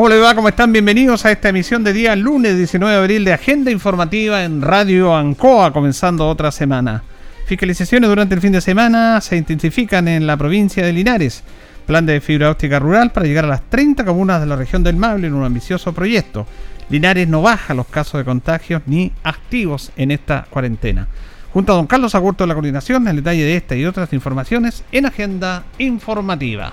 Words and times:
¿Cómo 0.00 0.08
les 0.08 0.22
va? 0.22 0.34
¿Cómo 0.34 0.48
están? 0.48 0.72
Bienvenidos 0.72 1.26
a 1.26 1.30
esta 1.30 1.50
emisión 1.50 1.84
de 1.84 1.92
día 1.92 2.16
lunes 2.16 2.56
19 2.56 2.90
de 2.90 2.98
abril 2.98 3.22
de 3.22 3.34
Agenda 3.34 3.70
Informativa 3.70 4.42
en 4.44 4.62
Radio 4.62 5.14
Ancoa, 5.14 5.74
comenzando 5.74 6.26
otra 6.26 6.50
semana. 6.50 7.02
Fiscalizaciones 7.44 8.08
durante 8.08 8.34
el 8.34 8.40
fin 8.40 8.52
de 8.52 8.62
semana 8.62 9.20
se 9.20 9.36
intensifican 9.36 10.08
en 10.08 10.26
la 10.26 10.38
provincia 10.38 10.86
de 10.86 10.94
Linares. 10.94 11.44
Plan 11.84 12.06
de 12.06 12.22
fibra 12.22 12.50
óptica 12.50 12.78
rural 12.78 13.12
para 13.12 13.26
llegar 13.26 13.44
a 13.44 13.48
las 13.48 13.68
30 13.68 14.06
comunas 14.06 14.40
de 14.40 14.46
la 14.46 14.56
región 14.56 14.82
del 14.82 14.96
Maule 14.96 15.26
en 15.26 15.34
un 15.34 15.44
ambicioso 15.44 15.92
proyecto. 15.92 16.46
Linares 16.88 17.28
no 17.28 17.42
baja 17.42 17.74
los 17.74 17.86
casos 17.86 18.20
de 18.20 18.24
contagios 18.24 18.80
ni 18.86 19.12
activos 19.22 19.92
en 19.98 20.12
esta 20.12 20.46
cuarentena. 20.48 21.08
Junto 21.52 21.74
a 21.74 21.76
don 21.76 21.86
Carlos 21.86 22.14
Agurto 22.14 22.44
de 22.44 22.48
la 22.48 22.54
coordinación, 22.54 23.06
el 23.06 23.16
detalle 23.16 23.44
de 23.44 23.54
esta 23.54 23.76
y 23.76 23.84
otras 23.84 24.14
informaciones 24.14 24.82
en 24.92 25.04
Agenda 25.04 25.64
Informativa. 25.76 26.72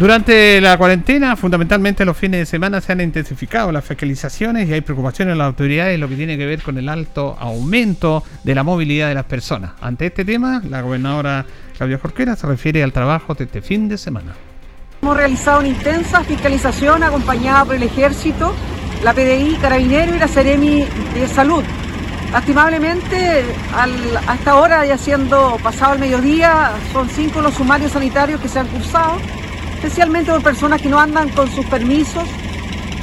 Durante 0.00 0.62
la 0.62 0.78
cuarentena, 0.78 1.36
fundamentalmente 1.36 2.06
los 2.06 2.16
fines 2.16 2.40
de 2.40 2.46
semana, 2.46 2.80
se 2.80 2.92
han 2.92 3.02
intensificado 3.02 3.70
las 3.70 3.84
fiscalizaciones 3.84 4.66
y 4.66 4.72
hay 4.72 4.80
preocupaciones 4.80 5.32
en 5.32 5.38
las 5.38 5.48
autoridades 5.48 5.94
en 5.94 6.00
lo 6.00 6.08
que 6.08 6.16
tiene 6.16 6.38
que 6.38 6.46
ver 6.46 6.62
con 6.62 6.78
el 6.78 6.88
alto 6.88 7.36
aumento 7.38 8.24
de 8.42 8.54
la 8.54 8.62
movilidad 8.62 9.08
de 9.08 9.14
las 9.14 9.26
personas. 9.26 9.72
Ante 9.82 10.06
este 10.06 10.24
tema, 10.24 10.62
la 10.66 10.80
gobernadora 10.80 11.44
Claudia 11.76 11.98
Jorquera 11.98 12.34
se 12.34 12.46
refiere 12.46 12.82
al 12.82 12.94
trabajo 12.94 13.34
de 13.34 13.44
este 13.44 13.60
fin 13.60 13.90
de 13.90 13.98
semana. 13.98 14.32
Hemos 15.02 15.18
realizado 15.18 15.58
una 15.58 15.68
intensa 15.68 16.24
fiscalización 16.24 17.02
acompañada 17.02 17.66
por 17.66 17.74
el 17.74 17.82
Ejército, 17.82 18.54
la 19.04 19.12
PDI, 19.12 19.58
Carabinero 19.60 20.14
y 20.14 20.18
la 20.18 20.28
Seremi 20.28 20.86
de 21.12 21.28
Salud. 21.28 21.62
Estimablemente, 22.34 23.44
a 23.76 24.34
esta 24.34 24.54
hora, 24.54 24.86
ya 24.86 24.96
siendo 24.96 25.58
pasado 25.62 25.92
el 25.92 25.98
mediodía, 25.98 26.70
son 26.90 27.06
cinco 27.10 27.42
los 27.42 27.52
sumarios 27.52 27.92
sanitarios 27.92 28.40
que 28.40 28.48
se 28.48 28.60
han 28.60 28.66
cursado 28.68 29.18
especialmente 29.82 30.30
por 30.30 30.42
personas 30.42 30.82
que 30.82 30.90
no 30.90 31.00
andan 31.00 31.30
con 31.30 31.50
sus 31.50 31.64
permisos 31.64 32.24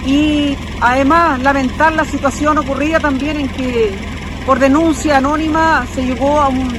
y 0.05 0.55
además 0.79 1.41
lamentar 1.41 1.91
la 1.93 2.05
situación 2.05 2.59
ocurrida 2.59 2.99
también 2.99 3.37
en 3.37 3.49
que 3.49 3.95
por 4.45 4.59
denuncia 4.59 5.17
anónima 5.17 5.87
se 5.95 6.05
llegó 6.05 6.39
a 6.39 6.49
un, 6.49 6.77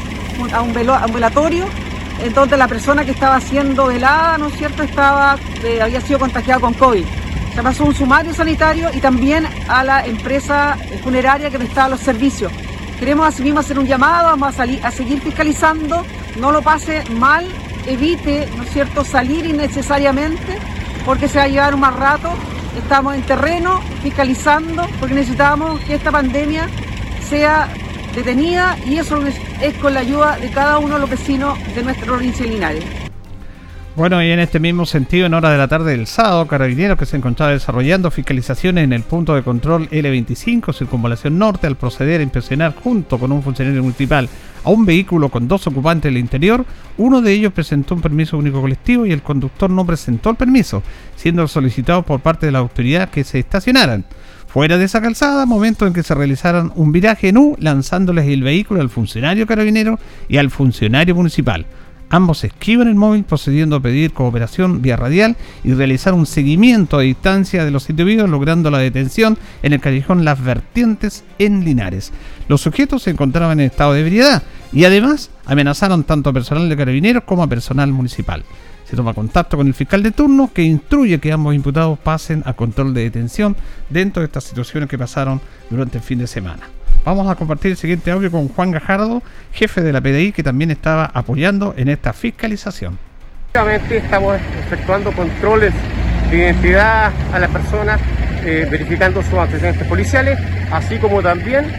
a 0.55 0.63
un, 0.63 0.73
velatorio 0.73 1.65
en 2.23 2.33
donde 2.33 2.57
la 2.57 2.69
persona 2.69 3.05
que 3.05 3.11
estaba 3.11 3.41
siendo 3.41 3.87
velada, 3.87 4.39
¿no 4.39 4.47
es 4.47 4.57
cierto?, 4.57 4.85
estaba, 4.85 5.37
eh, 5.65 5.83
había 5.83 6.01
sido 6.01 6.21
contagiada 6.21 6.61
con 6.61 6.75
COVID. 6.75 7.05
Se 7.57 7.63
pasó 7.63 7.85
un 7.85 7.95
sumario 7.95 8.33
sanitario 8.33 8.91
y 8.95 9.01
también 9.01 9.49
a 9.69 9.83
la 9.83 10.07
empresa 10.07 10.79
funeraria 11.03 11.51
que 11.51 11.59
prestaba 11.59 11.89
los 11.89 12.01
servicios. 12.01 12.53
Queremos 13.01 13.27
asimismo 13.27 13.61
hacer 13.61 13.81
un 13.81 13.87
llamado, 13.87 14.29
vamos 14.29 14.59
a, 14.61 14.63
a 14.63 14.91
seguir 14.93 15.21
fiscalizando, 15.21 16.05
no 16.39 16.53
lo 16.53 16.63
pase 16.63 17.03
mal 17.11 17.45
evite, 17.89 18.49
¿no 18.57 18.65
cierto?, 18.65 19.05
salir 19.05 19.47
innecesariamente 19.47 20.59
porque 21.05 21.27
se 21.29 21.39
va 21.39 21.45
a 21.45 21.49
llevar 21.49 21.75
un 21.75 21.81
más 21.81 21.97
rato. 21.97 22.31
Estamos 22.77 23.15
en 23.15 23.23
terreno 23.23 23.81
fiscalizando 24.03 24.87
porque 25.01 25.15
necesitamos 25.15 25.81
que 25.81 25.95
esta 25.95 26.13
pandemia 26.13 26.69
sea 27.29 27.69
detenida 28.15 28.77
y 28.87 28.99
eso 28.99 29.21
es 29.61 29.75
con 29.79 29.95
la 29.95 30.01
ayuda 30.01 30.37
de 30.39 30.51
cada 30.51 30.79
uno 30.79 30.95
de 30.95 31.01
los 31.01 31.11
vecinos 31.11 31.59
de 31.75 31.83
nuestra 31.83 32.07
provincia 32.07 32.45
de 32.45 32.53
Linares. 32.53 32.98
Bueno, 33.99 34.23
y 34.23 34.31
en 34.31 34.39
este 34.39 34.61
mismo 34.61 34.87
sentido, 34.87 35.27
en 35.27 35.35
hora 35.35 35.51
de 35.51 35.59
la 35.59 35.67
tarde 35.67 35.91
del 35.91 36.07
sábado, 36.07 36.47
Carabineros 36.47 36.97
que 36.97 37.05
se 37.05 37.17
encontraba 37.17 37.51
desarrollando 37.51 38.13
fiscalizaciones 38.13 38.85
en 38.85 38.93
el 38.93 39.03
punto 39.03 39.35
de 39.35 39.43
control 39.43 39.91
L25, 39.91 40.73
Circunvalación 40.73 41.37
Norte, 41.37 41.67
al 41.67 41.75
proceder 41.75 42.21
a 42.21 42.23
inspeccionar 42.23 42.77
junto 42.77 43.19
con 43.19 43.33
un 43.33 43.43
funcionario 43.43 43.83
municipal 43.83 44.29
a 44.63 44.71
un 44.71 44.87
vehículo 44.87 45.31
con 45.31 45.49
dos 45.49 45.67
ocupantes 45.67 46.11
en 46.11 46.15
el 46.15 46.21
interior, 46.21 46.65
uno 46.97 47.21
de 47.21 47.33
ellos 47.33 47.53
presentó 47.53 47.97
un 47.97 48.01
permiso 48.01 48.39
único 48.39 48.61
colectivo 48.61 49.05
y 49.05 49.11
el 49.11 49.21
conductor 49.21 49.69
no 49.69 49.85
presentó 49.85 50.31
el 50.31 50.37
permiso, 50.37 50.81
siendo 51.17 51.49
solicitado 51.49 52.05
por 52.05 52.21
parte 52.21 52.47
de 52.47 52.53
la 52.53 52.61
autoridad 52.61 53.11
que 53.11 53.25
se 53.25 53.41
estacionaran 53.41 54.05
fuera 54.47 54.79
de 54.79 54.85
esa 54.85 55.03
calzada, 55.03 55.45
momento 55.45 55.89
en 55.89 55.93
que 55.93 56.05
se 56.05 56.15
realizaran 56.15 56.73
un 56.77 56.93
viraje 56.93 57.29
en 57.29 57.57
lanzándoles 57.59 58.27
el 58.29 58.45
vehículo 58.45 58.81
al 58.81 58.91
funcionario 58.91 59.45
carabinero 59.47 59.99
y 60.29 60.37
al 60.37 60.51
funcionario 60.51 61.17
municipal. 61.17 61.67
Ambos 62.11 62.43
esquivan 62.43 62.89
el 62.89 62.95
móvil 62.95 63.25
procediendo 63.25 63.77
a 63.77 63.81
pedir 63.81 64.15
cooperación 64.15 64.81
vía 64.81 64.97
radial 64.97 65.37
y 65.63 65.75
realizar 65.75 66.15
un 66.15 66.25
seguimiento 66.25 66.97
a 66.97 67.03
distancia 67.03 67.67
de 67.67 67.71
los 67.71 67.91
individuos 67.91 68.31
logrando 68.31 68.71
la 68.71 68.79
detención 68.79 69.37
en 69.63 69.75
el 69.75 69.81
callejón 69.81 70.25
Las 70.25 70.43
Vertientes 70.43 71.25
en 71.39 71.65
Linares. 71.65 72.13
Los 72.49 72.63
sujetos 72.63 73.03
se 73.03 73.11
encontraban 73.11 73.61
en 73.61 73.67
estado 73.67 73.93
de 73.93 74.01
ebriedad 74.01 74.43
y 74.73 74.85
además 74.85 75.31
amenazaron 75.45 76.05
tanto 76.05 76.31
a 76.31 76.33
personal 76.33 76.69
de 76.69 76.77
carabineros 76.77 77.25
como 77.25 77.43
a 77.43 77.49
personal 77.49 77.93
municipal. 77.93 78.43
Se 78.89 78.97
toma 78.97 79.13
contacto 79.13 79.59
con 79.59 79.67
el 79.67 79.75
fiscal 79.75 80.03
de 80.03 80.13
turno 80.13 80.51
que 80.51 80.63
instruye 80.63 81.21
que 81.21 81.31
ambos 81.31 81.55
imputados 81.55 81.99
pasen 81.99 82.43
a 82.47 82.55
control 82.55 82.95
de 82.95 83.03
detención 83.03 83.55
dentro 83.91 84.23
de 84.23 84.27
estas 84.27 84.45
situaciones 84.45 84.89
que 84.89 84.97
pasaron 84.97 85.43
durante 85.69 85.99
el 85.99 86.05
fin 86.05 86.21
de 86.21 86.27
semana. 86.27 86.78
Vamos 87.09 87.27
a 87.31 87.37
compartir 87.37 87.71
el 87.71 87.79
siguiente 87.79 88.11
audio 88.11 88.31
con 88.31 88.49
Juan 88.49 88.71
Gajardo, 88.71 89.23
jefe 89.55 89.81
de 89.81 89.95
la 89.95 90.01
PDI, 90.03 90.31
que 90.31 90.43
también 90.43 90.71
estaba 90.71 91.07
apoyando 91.07 91.73
en 91.79 91.89
esta 91.89 92.13
fiscalización. 92.13 92.99
Estamos 93.89 94.37
efectuando 94.67 95.11
controles 95.13 95.73
de 96.31 96.37
identidad 96.37 97.11
a 97.33 97.39
las 97.39 97.49
personas, 97.49 97.99
eh, 98.45 98.69
verificando 98.71 99.23
sus 99.23 99.33
antecedentes 99.33 99.89
policiales, 99.89 100.39
así 100.71 100.99
como 100.99 101.23
también 101.23 101.73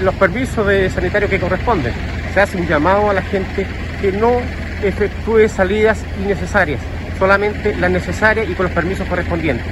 los 0.00 0.14
permisos 0.14 0.68
de 0.68 0.88
sanitario 0.88 1.28
que 1.28 1.40
corresponden. 1.40 1.92
Se 2.32 2.42
hace 2.42 2.58
un 2.58 2.68
llamado 2.68 3.10
a 3.10 3.14
la 3.14 3.22
gente 3.22 3.66
que 4.00 4.12
no 4.12 4.40
efectúe 4.84 5.48
salidas 5.48 5.98
innecesarias, 6.22 6.80
solamente 7.18 7.74
las 7.74 7.90
necesarias 7.90 8.48
y 8.48 8.54
con 8.54 8.66
los 8.66 8.72
permisos 8.72 9.04
correspondientes. 9.08 9.66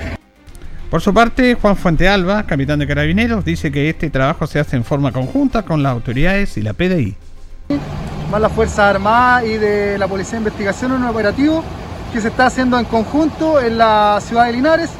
Por 0.90 1.00
su 1.00 1.14
parte, 1.14 1.54
Juan 1.54 1.76
Fuente 1.76 2.08
Alba, 2.08 2.42
capitán 2.42 2.80
de 2.80 2.86
Carabineros, 2.88 3.44
dice 3.44 3.70
que 3.70 3.88
este 3.88 4.10
trabajo 4.10 4.48
se 4.48 4.58
hace 4.58 4.74
en 4.74 4.82
forma 4.82 5.12
conjunta 5.12 5.62
con 5.62 5.84
las 5.84 5.92
autoridades 5.92 6.56
y 6.56 6.62
la 6.62 6.72
PDI. 6.72 7.14
Más 8.28 8.40
la 8.40 8.48
Fuerza 8.48 8.90
Armada 8.90 9.44
y 9.44 9.56
de 9.56 9.96
la 9.98 10.08
Policía 10.08 10.32
de 10.32 10.38
Investigación 10.38 10.90
un 10.90 11.04
operativo 11.04 11.62
que 12.12 12.20
se 12.20 12.26
está 12.26 12.46
haciendo 12.46 12.76
en 12.76 12.86
conjunto 12.86 13.60
en 13.60 13.78
la 13.78 14.18
ciudad 14.20 14.46
de 14.46 14.52
Linares, 14.52 14.90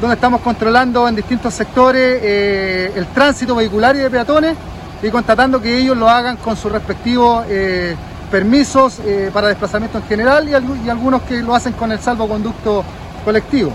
donde 0.00 0.14
estamos 0.14 0.40
controlando 0.40 1.08
en 1.08 1.16
distintos 1.16 1.52
sectores 1.52 2.20
eh, 2.22 2.92
el 2.94 3.06
tránsito 3.06 3.56
vehicular 3.56 3.96
y 3.96 3.98
de 3.98 4.10
peatones 4.10 4.56
y 5.02 5.08
constatando 5.08 5.60
que 5.60 5.78
ellos 5.78 5.96
lo 5.96 6.08
hagan 6.08 6.36
con 6.36 6.56
sus 6.56 6.70
respectivos 6.70 7.44
eh, 7.48 7.96
permisos 8.30 9.00
eh, 9.00 9.30
para 9.34 9.48
desplazamiento 9.48 9.98
en 9.98 10.04
general 10.04 10.48
y 10.48 10.54
algunos 10.54 11.22
que 11.22 11.42
lo 11.42 11.56
hacen 11.56 11.72
con 11.72 11.90
el 11.90 11.98
salvoconducto 11.98 12.84
colectivo. 13.24 13.72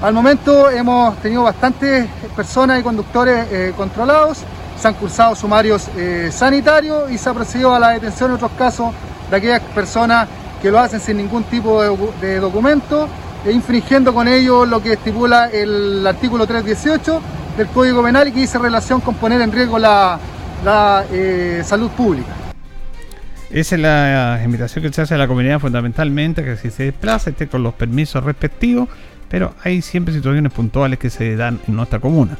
Al 0.00 0.14
momento 0.14 0.70
hemos 0.70 1.16
tenido 1.18 1.42
bastantes 1.42 2.06
personas 2.36 2.78
y 2.78 2.82
conductores 2.84 3.48
eh, 3.50 3.72
controlados, 3.76 4.44
se 4.78 4.86
han 4.86 4.94
cursado 4.94 5.34
sumarios 5.34 5.88
eh, 5.96 6.30
sanitarios 6.32 7.10
y 7.10 7.18
se 7.18 7.28
ha 7.28 7.34
procedido 7.34 7.74
a 7.74 7.80
la 7.80 7.90
detención 7.90 8.30
en 8.30 8.36
otros 8.36 8.52
casos 8.56 8.94
de 9.28 9.36
aquellas 9.36 9.60
personas 9.60 10.28
que 10.62 10.70
lo 10.70 10.78
hacen 10.78 11.00
sin 11.00 11.16
ningún 11.16 11.42
tipo 11.44 11.82
de, 12.20 12.38
documento 12.38 13.08
e 13.44 13.50
infringiendo 13.50 14.14
con 14.14 14.28
ello 14.28 14.64
lo 14.64 14.80
que 14.80 14.92
estipula 14.92 15.46
el 15.46 16.06
artículo 16.06 16.46
318 16.46 17.20
del 17.56 17.66
Código 17.66 18.00
Penal 18.00 18.28
y 18.28 18.32
que 18.32 18.40
dice 18.40 18.56
relación 18.58 19.00
con 19.00 19.16
poner 19.16 19.40
en 19.40 19.50
riesgo 19.50 19.80
la, 19.80 20.20
eh, 21.10 21.62
salud 21.64 21.90
pública. 21.90 22.30
Esa 23.50 23.74
es 23.74 23.80
la 23.80 24.40
invitación 24.44 24.84
que 24.84 24.92
se 24.92 25.02
hace 25.02 25.14
a 25.14 25.18
la 25.18 25.26
comunidad 25.26 25.58
fundamentalmente, 25.58 26.44
que 26.44 26.56
si 26.56 26.70
se 26.70 26.84
desplaza 26.84 27.30
esté 27.30 27.48
con 27.48 27.62
los 27.64 27.74
permisos 27.74 28.22
respectivos, 28.22 28.88
pero 29.28 29.54
hay 29.62 29.82
siempre 29.82 30.14
situaciones 30.14 30.52
puntuales 30.52 30.98
que 30.98 31.10
se 31.10 31.36
dan 31.36 31.60
en 31.66 31.76
nuestra 31.76 32.00
comuna. 32.00 32.38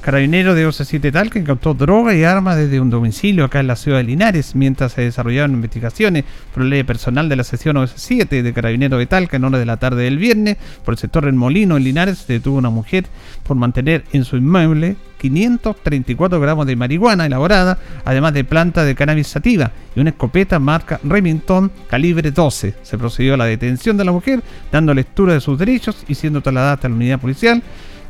Carabinero 0.00 0.54
de 0.54 0.66
OC7 0.66 1.12
Talca 1.12 1.38
incautó 1.38 1.74
droga 1.74 2.14
y 2.14 2.24
armas 2.24 2.56
desde 2.56 2.80
un 2.80 2.88
domicilio 2.88 3.44
acá 3.44 3.60
en 3.60 3.66
la 3.66 3.76
ciudad 3.76 3.98
de 3.98 4.04
Linares 4.04 4.54
mientras 4.54 4.92
se 4.92 5.02
desarrollaban 5.02 5.52
investigaciones 5.52 6.24
por 6.54 6.64
ley 6.64 6.84
personal 6.84 7.28
de 7.28 7.36
la 7.36 7.44
sesión 7.44 7.76
OC7 7.76 8.40
de 8.40 8.52
Carabinero 8.54 8.96
de 8.96 9.04
Talca 9.04 9.36
en 9.36 9.44
hora 9.44 9.58
de 9.58 9.66
la 9.66 9.76
tarde 9.76 10.04
del 10.04 10.16
viernes 10.16 10.56
por 10.86 10.94
el 10.94 10.98
sector 10.98 11.26
del 11.26 11.34
Molino 11.34 11.76
en 11.76 11.84
Linares 11.84 12.16
se 12.18 12.32
detuvo 12.32 12.56
una 12.56 12.70
mujer 12.70 13.04
por 13.42 13.58
mantener 13.58 14.04
en 14.14 14.24
su 14.24 14.38
inmueble 14.38 14.96
534 15.20 16.40
gramos 16.40 16.66
de 16.66 16.76
marihuana 16.76 17.26
elaborada, 17.26 17.78
además 18.04 18.32
de 18.32 18.44
planta 18.44 18.84
de 18.84 18.94
cannabis 18.94 19.26
sativa 19.26 19.70
y 19.94 20.00
una 20.00 20.10
escopeta 20.10 20.58
marca 20.58 20.98
Remington 21.04 21.70
calibre 21.88 22.30
12. 22.30 22.74
Se 22.82 22.98
procedió 22.98 23.34
a 23.34 23.36
la 23.36 23.44
detención 23.44 23.96
de 23.96 24.04
la 24.04 24.12
mujer, 24.12 24.42
dando 24.72 24.94
lectura 24.94 25.34
de 25.34 25.40
sus 25.40 25.58
derechos 25.58 26.04
y 26.08 26.14
siendo 26.14 26.40
trasladada 26.40 26.72
hasta 26.74 26.88
la 26.88 26.94
unidad 26.94 27.20
policial 27.20 27.62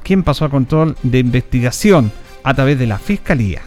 quien 0.02 0.22
pasó 0.22 0.44
a 0.44 0.50
control 0.50 0.96
de 1.02 1.18
investigación 1.18 2.10
a 2.42 2.54
través 2.54 2.78
de 2.78 2.86
la 2.86 2.98
Fiscalía. 2.98 3.62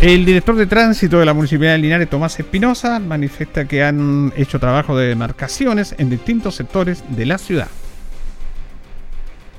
El 0.00 0.24
director 0.24 0.54
de 0.54 0.66
tránsito 0.66 1.18
de 1.18 1.26
la 1.26 1.34
Municipalidad 1.34 1.72
de 1.72 1.78
Linares, 1.78 2.08
Tomás 2.08 2.38
Espinosa, 2.38 3.00
manifiesta 3.00 3.66
que 3.66 3.82
han 3.82 4.32
hecho 4.36 4.60
trabajo 4.60 4.96
de 4.96 5.08
demarcaciones 5.08 5.96
en 5.98 6.08
distintos 6.08 6.54
sectores 6.54 7.02
de 7.08 7.26
la 7.26 7.36
ciudad. 7.36 7.66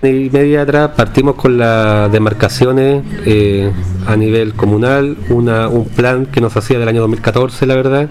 Y 0.02 0.30
media 0.30 0.62
atrás 0.62 0.92
partimos 0.96 1.36
con 1.36 1.58
las 1.58 2.10
demarcaciones 2.10 3.04
eh, 3.26 3.70
a 4.08 4.16
nivel 4.16 4.54
comunal, 4.54 5.18
un 5.30 5.90
plan 5.94 6.26
que 6.26 6.40
nos 6.40 6.56
hacía 6.56 6.80
del 6.80 6.88
año 6.88 7.02
2014, 7.02 7.66
la 7.66 7.76
verdad, 7.76 8.10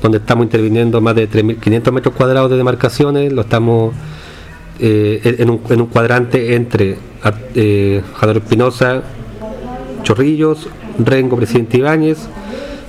donde 0.00 0.18
estamos 0.18 0.44
interviniendo 0.44 1.00
más 1.00 1.16
de 1.16 1.28
3.500 1.28 1.90
metros 1.90 2.14
cuadrados 2.14 2.48
de 2.48 2.58
demarcaciones, 2.58 3.32
lo 3.32 3.40
estamos 3.42 3.92
eh, 4.78 5.36
en, 5.40 5.50
un, 5.50 5.86
cuadrante 5.88 6.54
entre 6.54 6.96
eh, 7.56 8.02
Espinosa, 8.36 9.02
Chorrillos, 10.04 10.68
Rengo, 10.96 11.36
Presidente 11.36 11.78
Ibáñez, 11.78 12.18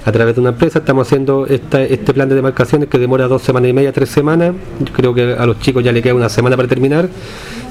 a 0.04 0.12
través 0.12 0.36
de 0.36 0.42
una 0.42 0.50
empresa 0.52 0.80
estamos 0.80 1.08
haciendo 1.08 1.46
este 1.46 2.14
plan 2.14 2.28
de 2.28 2.36
demarcaciones 2.36 2.90
que 2.90 2.98
demora 2.98 3.28
dos 3.28 3.42
semanas 3.42 3.70
y 3.70 3.74
media, 3.74 3.92
tres 3.92 4.10
semanas, 4.10 4.54
Yo 4.80 4.94
creo 4.94 5.14
que 5.14 5.34
a 5.34 5.46
los 5.46 5.60
chicos 5.60 5.84
ya 5.84 5.92
le 5.92 6.02
queda 6.02 6.16
una 6.16 6.30
semana 6.30 6.56
para 6.56 6.68
terminar, 6.68 7.10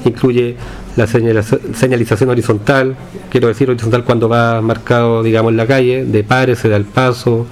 incluye 0.05 0.55
la 0.95 1.07
señalización 1.07 2.29
horizontal, 2.29 2.95
quiero 3.29 3.47
decir 3.47 3.69
horizontal 3.69 4.03
cuando 4.03 4.29
va 4.29 4.61
marcado 4.61 5.23
digamos 5.23 5.51
en 5.51 5.57
la 5.57 5.67
calle, 5.67 6.05
de 6.05 6.23
pares, 6.23 6.59
se 6.59 6.69
da 6.69 6.77
el 6.77 6.85
paso, 6.85 7.45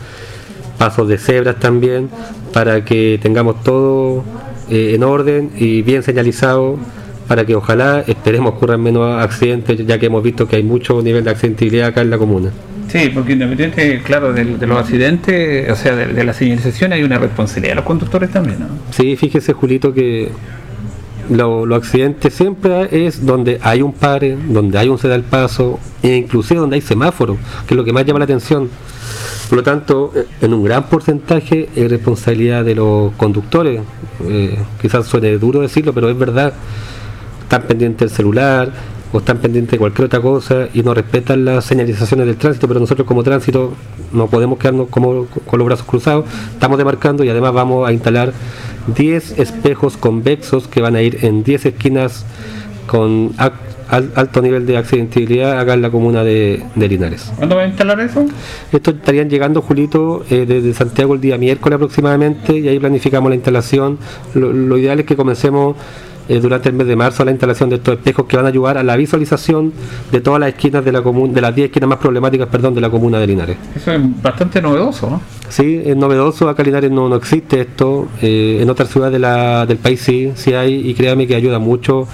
pasos 0.78 1.08
de 1.08 1.18
cebras 1.18 1.60
también, 1.60 2.10
para 2.54 2.86
que 2.86 3.20
tengamos 3.22 3.64
todo 3.64 4.24
eh, 4.70 4.94
en 4.96 5.04
orden 5.04 5.52
y 5.58 5.82
bien 5.82 6.04
señalizado 6.04 6.78
para 7.28 7.46
que 7.46 7.54
ojalá 7.54 8.04
esperemos 8.08 8.54
ocurran 8.54 8.82
menos 8.82 9.22
accidentes, 9.22 9.86
ya 9.86 10.00
que 10.00 10.08
hemos 10.08 10.24
visto 10.24 10.48
que 10.48 10.56
hay 10.56 10.64
mucho 10.64 11.00
nivel 11.02 11.24
de 11.24 11.30
accidentabilidad 11.30 11.90
acá 11.90 12.02
en 12.02 12.10
la 12.10 12.18
comuna. 12.18 12.52
Sí, 12.90 13.12
porque 13.14 13.34
independiente, 13.34 14.02
claro, 14.04 14.34
de, 14.34 14.44
los 14.46 14.80
accidentes, 14.80 15.70
o 15.70 15.76
sea, 15.76 15.96
de, 15.96 16.24
la 16.24 16.34
señalización 16.34 16.92
hay 16.92 17.04
una 17.04 17.20
responsabilidad 17.20 17.74
de 17.74 17.76
los 17.76 17.86
conductores 17.86 18.32
también, 18.32 18.60
¿no? 18.60 18.68
Sí, 18.92 19.16
fíjese, 19.16 19.54
Julito, 19.54 19.94
que 19.94 20.30
los 21.30 21.72
accidentes 21.72 22.34
siempre 22.34 23.08
es 23.08 23.24
donde 23.24 23.60
hay 23.62 23.84
un 23.84 23.94
pare, 23.94 24.36
donde 24.48 24.80
hay 24.80 24.90
un 24.90 24.98
ceda 24.98 25.14
al 25.14 25.24
paso, 25.24 25.80
e 26.02 26.16
inclusive 26.16 26.60
donde 26.60 26.78
hay 26.78 26.82
semáforo, 26.82 27.38
que 27.68 27.76
es 27.76 27.78
lo 27.78 27.84
que 27.84 27.94
más 27.94 28.06
llama 28.06 28.20
la 28.20 28.26
atención. 28.26 28.70
Por 29.50 29.58
lo 29.58 29.64
tanto, 29.64 30.12
eh, 30.16 30.26
en 30.42 30.54
un 30.54 30.64
gran 30.64 30.84
porcentaje 30.90 31.70
es 31.76 31.90
responsabilidad 31.90 32.64
de 32.66 32.76
los 32.76 33.14
conductores. 33.14 33.82
Eh, 34.28 34.58
quizás 34.82 35.08
suene 35.08 35.38
duro 35.38 35.62
decirlo, 35.62 35.94
pero 35.94 36.10
es 36.10 36.18
verdad. 36.18 36.54
Están 37.44 37.64
pendientes 37.64 38.10
del 38.10 38.16
celular 38.16 38.72
o 39.12 39.18
están 39.20 39.38
pendientes 39.40 39.72
de 39.72 39.78
cualquier 39.78 40.06
otra 40.06 40.22
cosa 40.22 40.68
y 40.74 40.84
no 40.84 40.94
respetan 40.94 41.46
las 41.46 41.66
señalizaciones 41.66 42.28
del 42.28 42.38
tránsito, 42.38 42.68
pero 42.68 42.80
nosotros 42.80 43.08
como 43.08 43.24
tránsito 43.24 43.74
no 44.12 44.28
podemos 44.28 44.60
quedarnos 44.60 44.90
como, 44.90 45.26
con 45.26 45.60
los 45.60 45.66
brazos 45.66 45.86
cruzados. 45.86 46.26
Estamos 46.52 46.78
demarcando 46.78 47.24
y 47.24 47.30
además 47.30 47.54
vamos 47.54 47.88
a 47.88 47.92
instalar 47.92 48.34
10 48.96 49.40
espejos 49.40 49.98
convexos 49.98 50.68
que 50.68 50.82
van 50.82 50.96
a 50.96 51.02
ir 51.02 51.26
en 51.26 51.44
10 51.44 51.68
esquinas 51.68 52.26
con 52.88 53.34
alto 53.90 54.42
nivel 54.42 54.66
de 54.66 54.78
accidentabilidad 54.78 55.60
acá 55.60 55.74
en 55.74 55.82
la 55.82 55.90
comuna 55.90 56.24
de, 56.24 56.64
Linares. 56.76 57.32
¿Cuándo 57.36 57.56
va 57.56 57.64
a 57.64 57.68
instalar 57.68 58.00
eso? 58.00 58.26
Estos 58.72 58.96
estarían 58.96 59.30
llegando, 59.30 59.62
Julito, 59.62 60.24
eh, 60.30 60.46
desde 60.48 60.74
Santiago 60.74 61.16
el 61.16 61.22
día 61.22 61.38
miércoles 61.38 61.76
aproximadamente 61.76 62.58
y 62.58 62.68
ahí 62.68 62.80
planificamos 62.80 63.30
la 63.30 63.36
instalación. 63.36 63.98
Lo, 64.36 64.78
ideal 64.78 65.00
es 65.00 65.06
que 65.06 65.16
comencemos 65.16 65.76
eh, 66.30 66.40
durante 66.40 66.70
el 66.70 66.76
mes 66.76 66.86
de 66.86 66.96
marzo 66.96 67.26
la 67.26 67.32
instalación 67.32 67.70
de 67.72 67.78
estos 67.78 67.96
espejos 67.96 68.28
que 68.28 68.38
van 68.38 68.46
a 68.46 68.50
ayudar 68.50 68.78
a 68.78 68.84
la 68.84 68.96
visualización 68.96 69.74
de 70.12 70.22
todas 70.22 70.40
las 70.40 70.50
esquinas 70.50 70.86
de 70.86 70.92
la 70.92 71.02
comuna, 71.02 71.34
de 71.34 71.42
las 71.42 71.56
10 71.56 71.66
esquinas 71.70 71.90
más 71.90 71.98
problemáticas, 71.98 72.48
perdón, 72.48 72.76
de 72.76 72.82
la 72.82 72.90
comuna 72.92 73.18
de 73.18 73.26
Linares. 73.26 73.58
Eso 73.76 73.92
es 73.92 74.22
bastante 74.22 74.62
novedoso, 74.62 75.10
¿no? 75.10 75.22
Sí, 75.50 75.82
es 75.84 75.98
novedoso, 75.98 76.48
acá 76.48 76.62
en 76.62 76.68
Linares 76.68 76.92
no, 76.92 77.10
no 77.10 77.16
existe 77.16 77.62
esto, 77.62 78.08
eh, 78.22 78.60
en 78.62 78.70
otras 78.70 78.90
ciudades 78.90 79.14
de 79.14 79.20
la, 79.20 79.66
del 79.66 79.78
país 79.78 80.00
sí, 80.02 80.32
sí 80.36 80.54
hay 80.54 80.88
y 80.88 80.94
créame 80.94 81.26
que 81.26 81.34
ayuda 81.34 81.58
mucho 81.58 82.08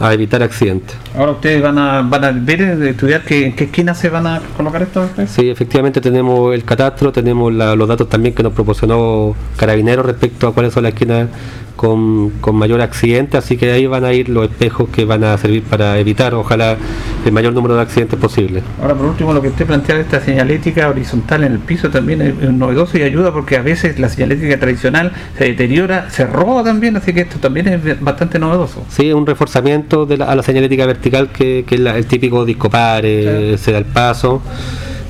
a 0.00 0.14
evitar 0.14 0.42
accidentes. 0.42 0.96
Ahora 1.14 1.32
ustedes 1.32 1.62
van 1.62 1.76
a, 1.76 2.00
van 2.00 2.24
a 2.24 2.32
ver, 2.32 2.62
eh, 2.62 2.88
estudiar 2.88 3.22
que, 3.22 3.44
en 3.44 3.54
qué 3.54 3.64
esquina 3.64 3.94
se 3.94 4.08
van 4.08 4.26
a 4.26 4.40
colocar 4.56 4.80
estos. 4.80 5.10
Sí, 5.28 5.50
efectivamente 5.50 6.00
tenemos 6.00 6.54
el 6.54 6.64
catastro, 6.64 7.12
tenemos 7.12 7.52
los 7.52 7.86
datos 7.86 8.08
también 8.08 8.34
que 8.34 8.42
nos 8.42 8.54
proporcionó 8.54 9.36
Carabineros 9.58 10.06
respecto 10.06 10.48
a 10.48 10.54
cuáles 10.54 10.72
son 10.72 10.84
las 10.84 10.94
esquinas 10.94 11.28
con, 11.76 12.32
mayor 12.52 12.80
accidente, 12.80 13.36
así 13.36 13.56
que 13.56 13.72
ahí 13.72 13.86
van 13.86 14.04
a 14.04 14.12
ir 14.12 14.28
los 14.28 14.44
espejos 14.44 14.88
que 14.90 15.04
van 15.04 15.24
a 15.24 15.36
servir 15.38 15.62
para 15.62 15.98
evitar, 15.98 16.34
ojalá, 16.34 16.76
el 17.24 17.32
mayor 17.32 17.52
número 17.52 17.76
de 17.76 17.82
accidentes 17.82 18.18
posible. 18.18 18.62
Ahora, 18.80 18.94
por 18.94 19.06
último, 19.06 19.32
lo 19.32 19.40
que 19.40 19.48
usted 19.48 19.66
plantea 19.66 19.96
de 19.96 20.02
esta 20.02 20.20
señalética 20.20 20.88
horizontal 20.88 21.44
en 21.44 21.52
el 21.52 21.58
piso 21.58 21.90
también 21.90 22.22
es, 22.22 22.34
novedoso 22.52 22.98
y 22.98 23.02
ayuda 23.02 23.32
porque 23.32 23.56
a 23.56 23.62
veces 23.62 23.98
la 23.98 24.08
señalética 24.08 24.58
tradicional 24.58 25.12
se 25.38 25.44
deteriora, 25.44 26.10
se 26.10 26.26
roba 26.26 26.62
también, 26.62 26.96
así 26.96 27.12
que 27.12 27.22
esto 27.22 27.38
también 27.38 27.68
es 27.68 28.00
bastante 28.00 28.38
novedoso. 28.38 28.84
Sí, 28.88 29.08
es 29.08 29.14
un 29.14 29.26
reforzamiento 29.26 30.06
de 30.06 30.18
la, 30.18 30.26
a 30.26 30.34
la 30.34 30.42
señalética 30.42 30.86
vertical 30.86 31.30
que, 31.30 31.64
es 31.68 31.80
el 31.80 32.06
típico 32.06 32.44
discopare, 32.44 33.56
se 33.58 33.72
da 33.72 33.78
el 33.78 33.84
paso 33.84 34.42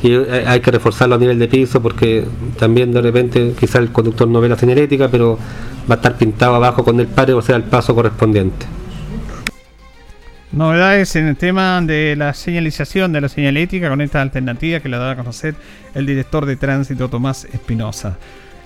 y 0.03 0.15
hay 0.15 0.61
que 0.61 0.71
reforzarlo 0.71 1.17
a 1.17 1.19
nivel 1.19 1.39
de 1.39 1.49
piso 1.49 1.83
porque 1.83 2.25
también 2.59 2.93
de 2.93 3.03
repente 3.03 3.55
quizás 3.59 3.77
el 3.77 3.93
conductor 3.93 4.27
no 4.29 4.41
ve 4.41 4.49
la 4.49 4.57
señalética, 4.57 5.09
pero 5.09 5.39
va 5.91 5.95
a 5.95 5.97
estar 5.97 6.17
pintado 6.17 6.55
abajo 6.55 6.85
con 6.85 6.99
el 7.01 7.07
pare, 7.07 7.35
o 7.35 7.43
sea, 7.43 7.57
el 7.57 7.65
paso 7.65 7.95
correspondiente. 7.95 8.67
Novedades 10.53 11.15
en 11.15 11.29
el 11.29 11.37
tema 11.37 11.81
de 11.81 12.17
la 12.17 12.35
señalización 12.35 13.13
de 13.13 13.21
la 13.21 13.29
señalética 13.29 13.89
con 13.89 14.01
esta 14.01 14.21
alternativa 14.21 14.81
que 14.81 14.89
la 14.89 14.99
da 14.99 15.13
a 15.13 15.17
conocer 15.17 15.55
el 15.95 16.07
director 16.07 16.45
de 16.45 16.57
tránsito 16.57 17.09
Tomás 17.09 17.45
Espinosa. 17.45 18.17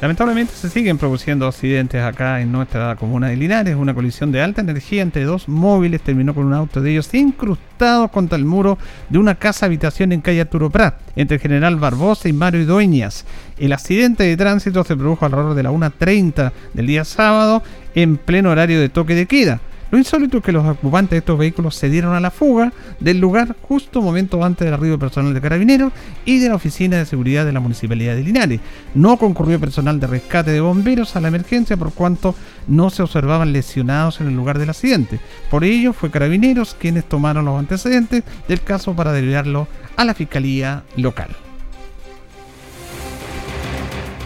Lamentablemente 0.04 0.52
se 0.52 0.68
siguen 0.68 0.98
produciendo 0.98 1.46
accidentes 1.46 2.02
acá 2.02 2.42
en 2.42 2.52
nuestra 2.52 2.94
comuna 2.94 3.28
de 3.28 3.38
Linares. 3.38 3.74
Una 3.74 3.94
colisión 3.94 4.32
de 4.32 4.42
alta 4.42 4.60
energía 4.60 5.00
entre 5.00 5.24
dos 5.24 5.48
móviles 5.48 6.02
terminó 6.02 6.34
con 6.34 6.44
un 6.44 6.52
auto 6.52 6.82
de 6.82 6.90
ellos 6.90 7.14
incrustado 7.14 8.08
contra 8.08 8.36
el 8.36 8.44
muro 8.44 8.76
de 9.08 9.16
una 9.16 9.36
casa 9.36 9.64
habitación 9.64 10.12
en 10.12 10.20
calle 10.20 10.42
Arturo 10.42 10.68
Prat, 10.68 10.96
entre 11.16 11.38
General 11.38 11.76
Barbosa 11.76 12.28
y 12.28 12.34
Mario 12.34 12.66
Dueñas. 12.66 13.24
El 13.56 13.72
accidente 13.72 14.24
de 14.24 14.36
tránsito 14.36 14.84
se 14.84 14.94
produjo 14.94 15.24
alrededor 15.24 15.54
de 15.54 15.62
la 15.62 15.70
1.30 15.70 16.52
del 16.74 16.86
día 16.86 17.06
sábado 17.06 17.62
en 17.94 18.18
pleno 18.18 18.50
horario 18.50 18.78
de 18.80 18.90
toque 18.90 19.14
de 19.14 19.24
queda. 19.24 19.62
Lo 19.94 19.98
insólito 19.98 20.38
es 20.38 20.42
que 20.42 20.50
los 20.50 20.66
ocupantes 20.66 21.10
de 21.10 21.18
estos 21.18 21.38
vehículos 21.38 21.76
se 21.76 21.88
dieron 21.88 22.16
a 22.16 22.20
la 22.20 22.32
fuga 22.32 22.72
del 22.98 23.20
lugar 23.20 23.54
justo 23.62 24.02
momento 24.02 24.44
antes 24.44 24.64
del 24.64 24.74
arribo 24.74 24.98
personal 24.98 25.32
de 25.32 25.40
carabineros 25.40 25.92
y 26.24 26.40
de 26.40 26.48
la 26.48 26.56
oficina 26.56 26.96
de 26.96 27.06
seguridad 27.06 27.44
de 27.44 27.52
la 27.52 27.60
municipalidad 27.60 28.16
de 28.16 28.24
Linares. 28.24 28.60
No 28.96 29.16
concurrió 29.18 29.60
personal 29.60 30.00
de 30.00 30.08
rescate 30.08 30.50
de 30.50 30.60
bomberos 30.60 31.14
a 31.14 31.20
la 31.20 31.28
emergencia 31.28 31.76
por 31.76 31.92
cuanto 31.92 32.34
no 32.66 32.90
se 32.90 33.04
observaban 33.04 33.52
lesionados 33.52 34.20
en 34.20 34.26
el 34.26 34.34
lugar 34.34 34.58
del 34.58 34.70
accidente. 34.70 35.20
Por 35.48 35.62
ello 35.62 35.92
fue 35.92 36.10
carabineros 36.10 36.74
quienes 36.74 37.04
tomaron 37.04 37.44
los 37.44 37.56
antecedentes 37.56 38.24
del 38.48 38.62
caso 38.62 38.96
para 38.96 39.12
derivarlo 39.12 39.68
a 39.94 40.04
la 40.04 40.14
fiscalía 40.14 40.82
local. 40.96 41.28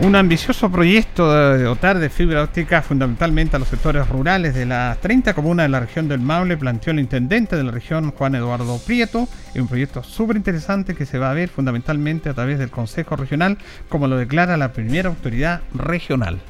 Un 0.00 0.16
ambicioso 0.16 0.70
proyecto 0.70 1.32
de 1.32 1.62
dotar 1.62 1.98
de 1.98 2.10
fibra 2.10 2.42
óptica 2.42 2.82
fundamentalmente 2.82 3.56
a 3.56 3.58
los 3.60 3.68
sectores 3.68 4.08
rurales 4.08 4.52
de 4.52 4.66
las 4.66 5.00
30 5.00 5.34
comunas 5.34 5.64
de 5.64 5.68
la 5.68 5.80
región 5.80 6.08
del 6.08 6.20
Maule 6.20 6.56
planteó 6.56 6.90
el 6.92 6.98
intendente 6.98 7.56
de 7.56 7.62
la 7.62 7.70
región 7.70 8.10
Juan 8.10 8.34
Eduardo 8.34 8.78
Prieto. 8.84 9.28
Es 9.54 9.60
un 9.60 9.68
proyecto 9.68 10.02
súper 10.02 10.36
interesante 10.36 10.94
que 10.94 11.06
se 11.06 11.18
va 11.18 11.30
a 11.30 11.34
ver 11.34 11.48
fundamentalmente 11.48 12.28
a 12.28 12.34
través 12.34 12.58
del 12.58 12.70
Consejo 12.70 13.14
Regional, 13.16 13.56
como 13.88 14.08
lo 14.08 14.16
declara 14.16 14.56
la 14.56 14.72
primera 14.72 15.08
autoridad 15.08 15.62
regional 15.72 16.40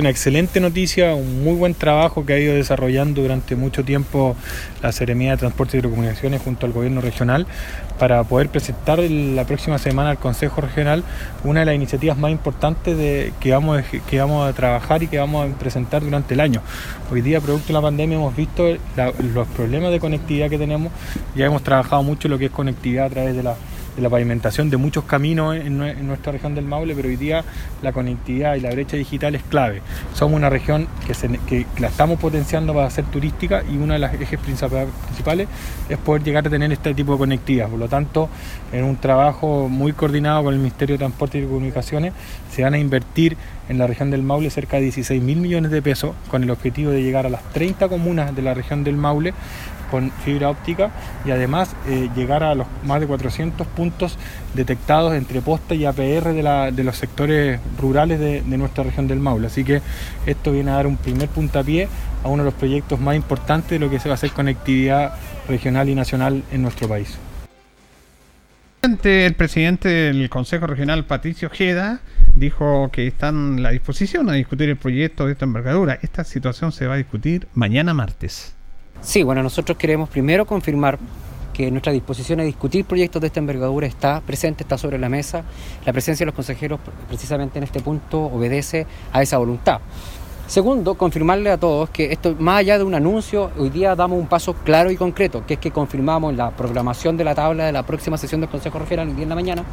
una 0.00 0.10
excelente 0.10 0.60
noticia, 0.60 1.14
un 1.14 1.44
muy 1.44 1.54
buen 1.54 1.74
trabajo 1.74 2.26
que 2.26 2.32
ha 2.32 2.38
ido 2.38 2.54
desarrollando 2.54 3.22
durante 3.22 3.56
mucho 3.56 3.84
tiempo 3.84 4.36
la 4.82 4.92
Seremía 4.92 5.32
de 5.32 5.36
Transporte 5.36 5.76
y 5.76 5.80
Telecomunicaciones 5.80 6.42
junto 6.42 6.66
al 6.66 6.72
gobierno 6.72 7.00
regional 7.00 7.46
para 7.98 8.22
poder 8.24 8.48
presentar 8.48 8.98
la 8.98 9.44
próxima 9.46 9.78
semana 9.78 10.10
al 10.10 10.18
Consejo 10.18 10.60
Regional 10.60 11.04
una 11.44 11.60
de 11.60 11.66
las 11.66 11.74
iniciativas 11.74 12.18
más 12.18 12.30
importantes 12.30 12.96
de, 12.96 13.32
que, 13.40 13.52
vamos, 13.52 13.82
que 14.08 14.18
vamos 14.18 14.48
a 14.48 14.52
trabajar 14.52 15.02
y 15.02 15.06
que 15.06 15.18
vamos 15.18 15.48
a 15.48 15.58
presentar 15.58 16.02
durante 16.02 16.34
el 16.34 16.40
año. 16.40 16.60
Hoy 17.10 17.20
día, 17.20 17.40
producto 17.40 17.68
de 17.68 17.74
la 17.74 17.82
pandemia, 17.82 18.16
hemos 18.16 18.34
visto 18.34 18.64
los 19.34 19.48
problemas 19.48 19.92
de 19.92 20.00
conectividad 20.00 20.50
que 20.50 20.58
tenemos, 20.58 20.92
ya 21.36 21.46
hemos 21.46 21.62
trabajado 21.62 22.02
mucho 22.02 22.28
lo 22.28 22.38
que 22.38 22.46
es 22.46 22.50
conectividad 22.50 23.06
a 23.06 23.10
través 23.10 23.36
de 23.36 23.42
la 23.42 23.54
de 23.96 24.02
la 24.02 24.10
pavimentación 24.10 24.70
de 24.70 24.76
muchos 24.76 25.04
caminos 25.04 25.56
en, 25.56 25.78
nuestra 25.78 26.32
región 26.32 26.54
del 26.54 26.64
Maule, 26.64 26.94
pero 26.94 27.08
hoy 27.08 27.16
día 27.16 27.44
la 27.82 27.92
conectividad 27.92 28.56
y 28.56 28.60
la 28.60 28.70
brecha 28.70 28.96
digital 28.96 29.34
es 29.34 29.42
clave. 29.42 29.82
Somos 30.14 30.36
una 30.36 30.50
región 30.50 30.88
que, 31.06 31.66
la 31.78 31.88
estamos 31.88 32.18
potenciando 32.18 32.74
para 32.74 32.90
ser 32.90 33.04
turística 33.06 33.62
y 33.70 33.76
uno 33.76 33.94
de 33.94 33.98
los 33.98 34.12
ejes 34.12 34.38
principales 34.38 35.48
es 35.88 35.98
poder 35.98 36.22
llegar 36.22 36.46
a 36.46 36.50
tener 36.50 36.72
este 36.72 36.94
tipo 36.94 37.12
de 37.12 37.18
conectividad. 37.18 37.68
Por 37.68 37.78
lo 37.78 37.88
tanto, 37.88 38.28
en 38.72 38.84
un 38.84 38.96
trabajo 38.96 39.68
muy 39.68 39.92
coordinado 39.92 40.44
con 40.44 40.54
el 40.54 40.60
Ministerio 40.60 40.94
de 40.94 40.98
Transporte 40.98 41.38
y 41.38 41.44
Comunicaciones, 41.44 42.12
se 42.50 42.62
van 42.62 42.74
a 42.74 42.78
invertir 42.78 43.36
en 43.68 43.78
la 43.78 43.86
región 43.86 44.10
del 44.10 44.22
Maule 44.22 44.50
cerca 44.50 44.76
de 44.76 44.84
16 44.84 45.22
mil 45.22 45.38
millones 45.38 45.70
de 45.70 45.80
pesos 45.80 46.14
con 46.30 46.42
el 46.42 46.50
objetivo 46.50 46.90
de 46.90 47.02
llegar 47.02 47.26
a 47.26 47.30
las 47.30 47.42
30 47.52 47.88
comunas 47.88 48.34
de 48.34 48.42
la 48.42 48.54
región 48.54 48.84
del 48.84 48.96
Maule 48.96 49.34
con 49.90 50.10
fibra 50.10 50.50
óptica 50.50 50.90
y 51.24 51.30
además 51.30 51.74
eh, 51.88 52.08
llegar 52.14 52.42
a 52.42 52.54
los 52.54 52.66
más 52.84 53.00
de 53.00 53.06
400 53.06 53.66
puntos 53.66 54.18
detectados 54.54 55.14
entre 55.14 55.40
posta 55.40 55.74
y 55.74 55.84
APR 55.84 56.32
de, 56.32 56.84
los 56.84 56.96
sectores 56.96 57.60
rurales 57.78 58.20
de, 58.20 58.42
nuestra 58.56 58.84
región 58.84 59.08
del 59.08 59.20
Maule. 59.20 59.46
Así 59.46 59.64
que 59.64 59.82
esto 60.26 60.52
viene 60.52 60.70
a 60.70 60.74
dar 60.74 60.86
un 60.86 60.96
primer 60.96 61.28
puntapié 61.28 61.88
a 62.22 62.28
uno 62.28 62.42
de 62.42 62.50
los 62.50 62.54
proyectos 62.54 63.00
más 63.00 63.16
importantes 63.16 63.70
de 63.70 63.78
lo 63.78 63.90
que 63.90 63.98
se 63.98 64.08
va 64.08 64.14
a 64.14 64.14
hacer 64.14 64.30
conectividad 64.30 65.14
regional 65.48 65.88
y 65.88 65.94
nacional 65.94 66.42
en 66.52 66.62
nuestro 66.62 66.88
país. 66.88 67.18
El 68.84 69.34
presidente 69.34 69.88
del 69.88 70.28
Consejo 70.28 70.66
Regional, 70.66 71.06
Patricio 71.06 71.48
Ojeda, 71.48 72.00
dijo 72.34 72.90
que 72.92 73.06
están 73.06 73.58
a 73.58 73.60
la 73.62 73.70
disposición 73.70 74.28
a 74.28 74.34
discutir 74.34 74.68
el 74.68 74.76
proyecto 74.76 75.26
de 75.26 75.32
esta 75.32 75.46
envergadura. 75.46 75.98
Esta 76.02 76.22
situación 76.22 76.70
se 76.70 76.86
va 76.86 76.94
a 76.94 76.96
discutir 76.98 77.48
mañana 77.54 77.94
martes. 77.94 78.53
Sí, 79.00 79.22
bueno, 79.22 79.42
nosotros 79.42 79.76
queremos 79.76 80.08
primero 80.08 80.46
confirmar 80.46 80.98
que 81.52 81.70
nuestra 81.70 81.92
disposición 81.92 82.40
a 82.40 82.42
discutir 82.42 82.84
proyectos 82.84 83.22
de 83.22 83.28
esta 83.28 83.38
envergadura 83.38 83.86
está 83.86 84.20
presente, 84.20 84.64
está 84.64 84.76
sobre 84.76 84.98
la 84.98 85.08
mesa. 85.08 85.44
La 85.86 85.92
presencia 85.92 86.24
de 86.24 86.26
los 86.26 86.34
consejeros 86.34 86.80
precisamente 87.08 87.58
en 87.58 87.64
este 87.64 87.80
punto 87.80 88.20
obedece 88.24 88.86
a 89.12 89.22
esa 89.22 89.38
voluntad. 89.38 89.80
Segundo, 90.46 90.94
confirmarle 90.94 91.50
a 91.50 91.56
todos 91.56 91.88
que 91.88 92.12
esto, 92.12 92.36
más 92.38 92.58
allá 92.58 92.76
de 92.76 92.84
un 92.84 92.94
anuncio, 92.94 93.50
hoy 93.56 93.70
día 93.70 93.94
damos 93.94 94.18
un 94.18 94.26
paso 94.26 94.52
claro 94.52 94.90
y 94.90 94.96
concreto, 94.96 95.42
que 95.46 95.54
es 95.54 95.60
que 95.60 95.70
confirmamos 95.70 96.34
la 96.34 96.50
programación 96.50 97.16
de 97.16 97.24
la 97.24 97.34
tabla 97.34 97.64
de 97.64 97.72
la 97.72 97.82
próxima 97.82 98.18
sesión 98.18 98.42
del 98.42 98.50
Consejo 98.50 98.78
Regional 98.78 99.08
el 99.08 99.16
día 99.16 99.24
de 99.24 99.30
la 99.30 99.34
mañana, 99.36 99.64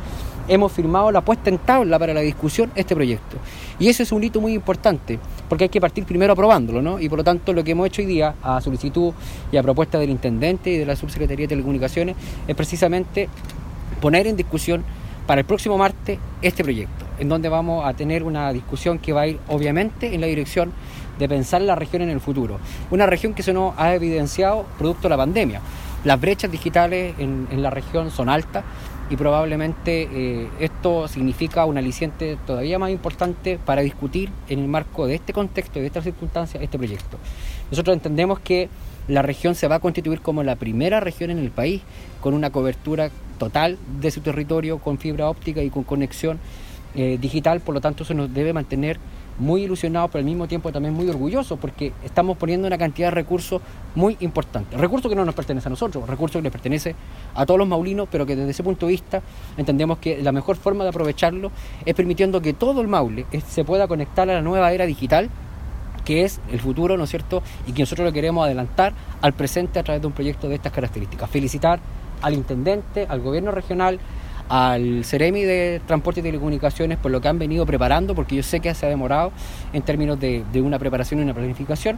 hemos 0.48 0.72
firmado 0.72 1.12
la 1.12 1.20
puesta 1.20 1.50
en 1.50 1.58
tabla 1.58 2.00
para 2.00 2.14
la 2.14 2.22
discusión 2.22 2.72
este 2.74 2.96
proyecto. 2.96 3.36
Y 3.80 3.90
ese 3.90 4.04
es 4.04 4.14
un 4.14 4.24
hito 4.24 4.40
muy 4.40 4.54
importante, 4.54 5.20
porque 5.50 5.66
hay 5.66 5.70
que 5.70 5.82
partir 5.82 6.06
primero 6.06 6.32
aprobándolo, 6.32 6.82
¿no? 6.82 7.02
Y 7.02 7.10
por 7.10 7.18
lo 7.18 7.24
tanto 7.26 7.52
lo 7.52 7.66
que 7.66 7.72
hemos 7.72 7.88
hecho 7.88 8.02
hoy 8.02 8.08
día, 8.08 8.36
a 8.42 8.62
solicitud 8.62 9.14
y 9.52 9.58
a 9.58 9.64
propuesta 9.64 10.00
del 10.00 10.10
Intendente 10.10 10.70
y 10.70 10.78
de 10.78 10.86
la 10.86 10.96
Subsecretaría 10.96 11.44
de 11.44 11.50
Telecomunicaciones, 11.50 12.16
es 12.48 12.56
precisamente 12.56 13.28
poner 14.00 14.26
en 14.26 14.38
discusión 14.38 14.86
para 15.28 15.42
el 15.42 15.46
próximo 15.46 15.78
martes 15.78 16.20
este 16.42 16.64
proyecto 16.64 17.02
en 17.22 17.30
donde 17.30 17.50
vamos 17.50 17.86
a 17.86 17.94
tener 17.94 18.24
una 18.24 18.52
discusión 18.52 18.98
que 18.98 19.14
va 19.14 19.22
a 19.22 19.28
ir 19.28 19.40
obviamente 19.48 20.14
en 20.16 20.22
la 20.22 20.28
dirección 20.28 20.74
de 21.20 21.30
pensar 21.30 21.62
la 21.62 21.76
región 21.76 22.02
en 22.02 22.10
el 22.10 22.20
futuro. 22.20 22.58
Una 22.90 23.06
región 23.06 23.36
que 23.36 23.44
se 23.44 23.54
nos 23.54 23.78
ha 23.78 23.94
evidenciado 23.94 24.66
producto 24.80 25.04
de 25.04 25.10
la 25.10 25.18
pandemia. 25.18 25.62
Las 26.04 26.20
brechas 26.20 26.52
digitales 26.52 27.14
en, 27.20 27.48
la 27.62 27.70
región 27.70 28.10
son 28.10 28.28
altas 28.28 28.64
y 29.12 29.18
probablemente 29.18 30.10
eh, 30.12 30.50
esto 30.60 31.08
significa 31.08 31.66
un 31.66 31.78
aliciente 31.78 32.40
todavía 32.48 32.80
más 32.80 32.90
importante 32.90 33.60
para 33.64 33.84
discutir 33.84 34.32
en 34.50 34.58
el 34.58 34.68
marco 34.68 35.06
de 35.06 35.14
este 35.14 35.32
contexto 35.32 35.78
y 35.78 35.82
de 35.82 35.88
estas 35.88 36.04
circunstancias 36.04 36.64
este 36.64 36.80
proyecto. 36.80 37.20
Nosotros 37.70 37.94
entendemos 37.94 38.40
que 38.40 38.68
la 39.08 39.22
región 39.22 39.56
se 39.56 39.68
va 39.68 39.76
a 39.76 39.80
constituir 39.80 40.22
como 40.22 40.44
la 40.44 40.56
primera 40.56 41.00
región 41.00 41.32
en 41.32 41.40
el 41.40 41.52
país 41.52 41.82
con 42.22 42.34
una 42.34 42.50
cobertura 42.50 43.10
total 43.38 43.78
de 44.00 44.12
su 44.12 44.22
territorio 44.22 44.80
con 44.80 44.98
fibra 44.98 45.30
óptica 45.30 45.62
y 45.64 45.70
con 45.70 45.84
conexión 45.84 46.40
eh, 46.94 47.18
digital, 47.20 47.62
por 47.62 47.74
lo 47.74 47.82
tanto 47.82 48.04
eso 48.04 48.14
nos 48.14 48.34
debe 48.34 48.54
mantener 48.54 49.00
muy 49.40 49.64
ilusionados, 49.64 50.12
pero 50.12 50.20
al 50.20 50.26
mismo 50.26 50.48
tiempo 50.48 50.72
también 50.72 50.94
muy 50.94 51.10
orgullosos, 51.10 51.58
porque 51.58 51.94
estamos 52.04 52.38
poniendo 52.38 52.68
una 52.68 52.78
cantidad 52.78 53.08
de 53.08 53.12
recursos 53.12 53.62
muy 53.96 54.18
importante. 54.20 54.78
Recursos 54.78 55.10
que 55.10 55.16
no 55.16 55.26
nos 55.26 55.34
pertenecen 55.34 55.70
a 55.70 55.72
nosotros, 55.72 56.08
recursos 56.08 56.40
que 56.40 56.44
les 56.44 56.52
pertenece 56.52 56.96
a 57.34 57.46
todos 57.46 57.58
los 57.58 57.68
maulinos, 57.68 58.08
pero 58.12 58.26
que 58.26 58.36
desde 58.36 58.52
ese 58.52 58.62
punto 58.62 58.86
de 58.86 58.92
vista 58.92 59.22
entendemos 59.58 59.98
que 59.98 60.22
la 60.22 60.32
mejor 60.32 60.58
forma 60.58 60.84
de 60.84 60.90
aprovecharlo 60.90 61.52
es 61.86 61.96
permitiendo 61.96 62.42
que 62.42 62.54
todo 62.54 62.82
el 62.82 62.88
Maule 62.88 63.26
se 63.48 63.64
pueda 63.64 63.88
conectar 63.88 64.30
a 64.30 64.34
la 64.34 64.42
nueva 64.42 64.72
era 64.74 64.86
digital 64.86 65.30
que 66.06 66.24
es 66.24 66.40
el 66.52 66.60
futuro, 66.60 66.98
¿no 66.98 67.04
es 67.04 67.10
cierto? 67.10 67.44
Y 67.68 67.74
que 67.74 67.82
nosotros 67.84 68.06
lo 68.06 68.14
queremos 68.14 68.46
adelantar 68.46 68.94
al 69.22 69.34
presente 69.34 69.80
a 69.80 69.84
través 69.84 70.02
de 70.02 70.08
un 70.08 70.14
proyecto 70.14 70.48
de 70.48 70.56
estas 70.56 70.72
características. 70.72 71.30
Felicitar 71.30 71.80
al 72.22 72.34
intendente, 72.34 73.06
al 73.10 73.22
gobierno 73.22 73.52
regional, 73.52 74.00
al 74.50 75.06
Ceremi 75.06 75.44
de 75.44 75.82
Transporte 75.88 76.20
y 76.20 76.24
Telecomunicaciones 76.24 76.98
por 76.98 77.10
lo 77.10 77.22
que 77.22 77.30
han 77.30 77.40
venido 77.40 77.66
preparando, 77.66 78.14
porque 78.14 78.36
yo 78.36 78.44
sé 78.44 78.60
que 78.60 78.74
se 78.74 78.86
ha 78.86 78.90
demorado 78.90 79.32
en 79.72 79.82
términos 79.82 80.20
de, 80.20 80.44
una 80.56 80.78
preparación 80.78 81.22
y 81.22 81.24
una 81.24 81.34
planificación, 81.34 81.98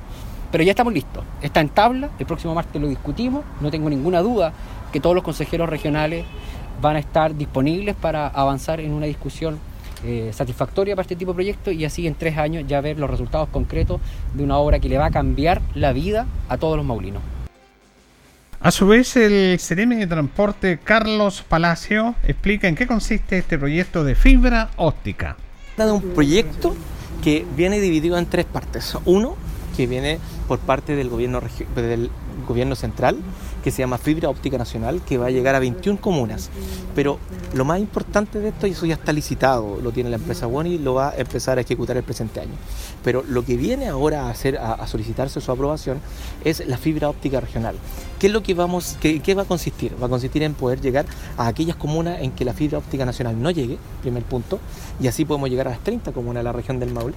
pero 0.51 0.63
ya 0.63 0.71
estamos 0.71 0.93
listos. 0.93 1.23
Está 1.41 1.61
en 1.61 1.69
tabla, 1.69 2.11
el 2.19 2.25
próximo 2.27 2.53
martes 2.53 2.79
lo 2.79 2.87
discutimos, 2.87 3.43
no 3.59 3.71
tengo 3.71 3.89
ninguna 3.89 4.21
duda 4.21 4.53
que 4.91 4.99
todos 4.99 5.15
los 5.15 5.23
consejeros 5.23 5.67
regionales 5.67 6.25
van 6.79 6.95
a 6.95 6.99
estar 6.99 7.35
disponibles 7.35 7.95
para 7.95 8.27
avanzar 8.27 8.79
en 8.79 8.93
una 8.93 9.07
discusión 9.07 9.57
eh, 10.05 10.31
satisfactoria 10.33 10.95
para 10.95 11.03
este 11.03 11.15
tipo 11.15 11.31
de 11.31 11.35
proyectos 11.35 11.73
y 11.73 11.85
así 11.85 12.07
en 12.07 12.15
tres 12.15 12.37
años 12.37 12.65
ya 12.67 12.81
ver 12.81 12.99
los 12.99 13.09
resultados 13.09 13.49
concretos 13.49 14.01
de 14.33 14.43
una 14.43 14.57
obra 14.57 14.79
que 14.79 14.89
le 14.89 14.97
va 14.97 15.07
a 15.07 15.11
cambiar 15.11 15.61
la 15.75 15.93
vida 15.93 16.27
a 16.49 16.57
todos 16.57 16.77
los 16.77 16.85
maulinos. 16.85 17.21
A 18.59 18.71
su 18.71 18.87
vez, 18.87 19.17
el 19.17 19.59
CDM 19.59 19.99
de 19.99 20.07
Transporte 20.07 20.79
Carlos 20.81 21.43
Palacio 21.47 22.15
explica 22.23 22.69
en 22.69 22.75
qué 22.75 22.87
consiste 22.87 23.37
este 23.37 23.57
proyecto 23.57 24.05
de 24.05 24.15
fibra 24.15 24.69
óptica. 24.77 25.35
Es 25.77 25.85
un 25.85 26.01
proyecto 26.13 26.73
que 27.21 27.45
viene 27.57 27.81
dividido 27.81 28.17
en 28.17 28.25
tres 28.25 28.45
partes. 28.45 28.95
Uno, 29.03 29.35
que 29.75 29.85
viene 29.85 30.19
por 30.53 30.59
parte 30.59 30.95
del 30.95 31.09
gobierno, 31.09 31.41
del 31.75 32.11
gobierno 32.47 32.75
central, 32.75 33.17
que 33.63 33.71
se 33.71 33.79
llama 33.79 33.97
Fibra 33.97 34.29
Óptica 34.29 34.55
Nacional, 34.55 35.01
que 35.01 35.17
va 35.17 35.25
a 35.25 35.29
llegar 35.31 35.55
a 35.55 35.59
21 35.59 35.99
comunas. 35.99 36.51
Pero 36.93 37.17
lo 37.55 37.65
más 37.65 37.79
importante 37.79 38.37
de 38.37 38.49
esto, 38.49 38.67
y 38.67 38.69
eso 38.69 38.85
ya 38.85 38.93
está 38.93 39.11
licitado, 39.13 39.79
lo 39.81 39.91
tiene 39.91 40.11
la 40.11 40.17
empresa 40.17 40.45
Woni 40.45 40.75
y 40.75 40.77
lo 40.77 40.93
va 40.93 41.09
a 41.09 41.15
empezar 41.15 41.57
a 41.57 41.61
ejecutar 41.61 41.97
el 41.97 42.03
presente 42.03 42.39
año. 42.39 42.51
Pero 43.03 43.23
lo 43.27 43.43
que 43.43 43.57
viene 43.57 43.87
ahora 43.87 44.27
a 44.27 44.29
hacer, 44.29 44.59
a, 44.59 44.85
solicitarse 44.85 45.41
su 45.41 45.51
aprobación, 45.51 45.99
es 46.43 46.67
la 46.67 46.77
fibra 46.77 47.09
óptica 47.09 47.39
regional. 47.39 47.73
¿Qué 48.19 48.27
es 48.27 48.33
lo 48.33 48.43
que 48.43 48.53
vamos, 48.53 48.95
qué, 49.01 49.21
qué 49.21 49.33
va 49.33 49.41
a 49.41 49.45
consistir? 49.45 49.95
Va 49.99 50.05
a 50.05 50.09
consistir 50.09 50.43
en 50.43 50.53
poder 50.53 50.81
llegar 50.81 51.07
a 51.35 51.47
aquellas 51.47 51.77
comunas 51.77 52.21
en 52.21 52.29
que 52.29 52.45
la 52.45 52.53
fibra 52.53 52.77
óptica 52.77 53.05
nacional 53.05 53.41
no 53.41 53.49
llegue, 53.49 53.79
primer 54.03 54.21
punto, 54.21 54.59
y 55.01 55.07
así 55.07 55.25
podemos 55.25 55.49
llegar 55.49 55.67
a 55.67 55.71
las 55.71 55.79
30 55.79 56.11
comunas 56.11 56.41
de 56.41 56.43
la 56.43 56.51
región 56.51 56.79
del 56.79 56.93
Maule. 56.93 57.15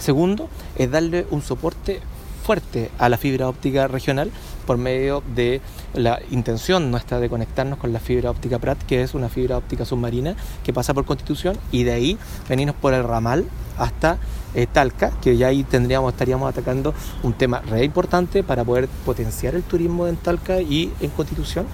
Segundo, 0.00 0.48
es 0.74 0.90
darle 0.90 1.26
un 1.30 1.42
soporte 1.42 2.00
fuerte 2.42 2.90
a 2.98 3.08
la 3.08 3.16
fibra 3.16 3.48
óptica 3.48 3.88
regional 3.88 4.30
por 4.66 4.76
medio 4.76 5.22
de 5.34 5.60
la 5.94 6.20
intención 6.30 6.90
nuestra 6.90 7.20
de 7.20 7.28
conectarnos 7.28 7.78
con 7.78 7.92
la 7.92 8.00
fibra 8.00 8.30
óptica 8.30 8.58
PRAT, 8.58 8.82
que 8.82 9.02
es 9.02 9.14
una 9.14 9.28
fibra 9.28 9.56
óptica 9.56 9.84
submarina 9.84 10.34
que 10.64 10.72
pasa 10.72 10.94
por 10.94 11.04
Constitución 11.04 11.56
y 11.70 11.84
de 11.84 11.92
ahí 11.92 12.18
venirnos 12.48 12.76
por 12.76 12.94
el 12.94 13.04
ramal 13.04 13.46
hasta 13.78 14.18
eh, 14.54 14.66
Talca, 14.70 15.10
que 15.22 15.36
ya 15.36 15.48
ahí 15.48 15.64
tendríamos, 15.64 16.12
estaríamos 16.12 16.48
atacando 16.48 16.94
un 17.22 17.32
tema 17.32 17.60
re 17.60 17.84
importante 17.84 18.42
para 18.42 18.64
poder 18.64 18.88
potenciar 19.04 19.54
el 19.54 19.62
turismo 19.62 20.06
en 20.06 20.16
Talca 20.16 20.60
y 20.60 20.92
en 21.00 21.10
Constitución. 21.10 21.66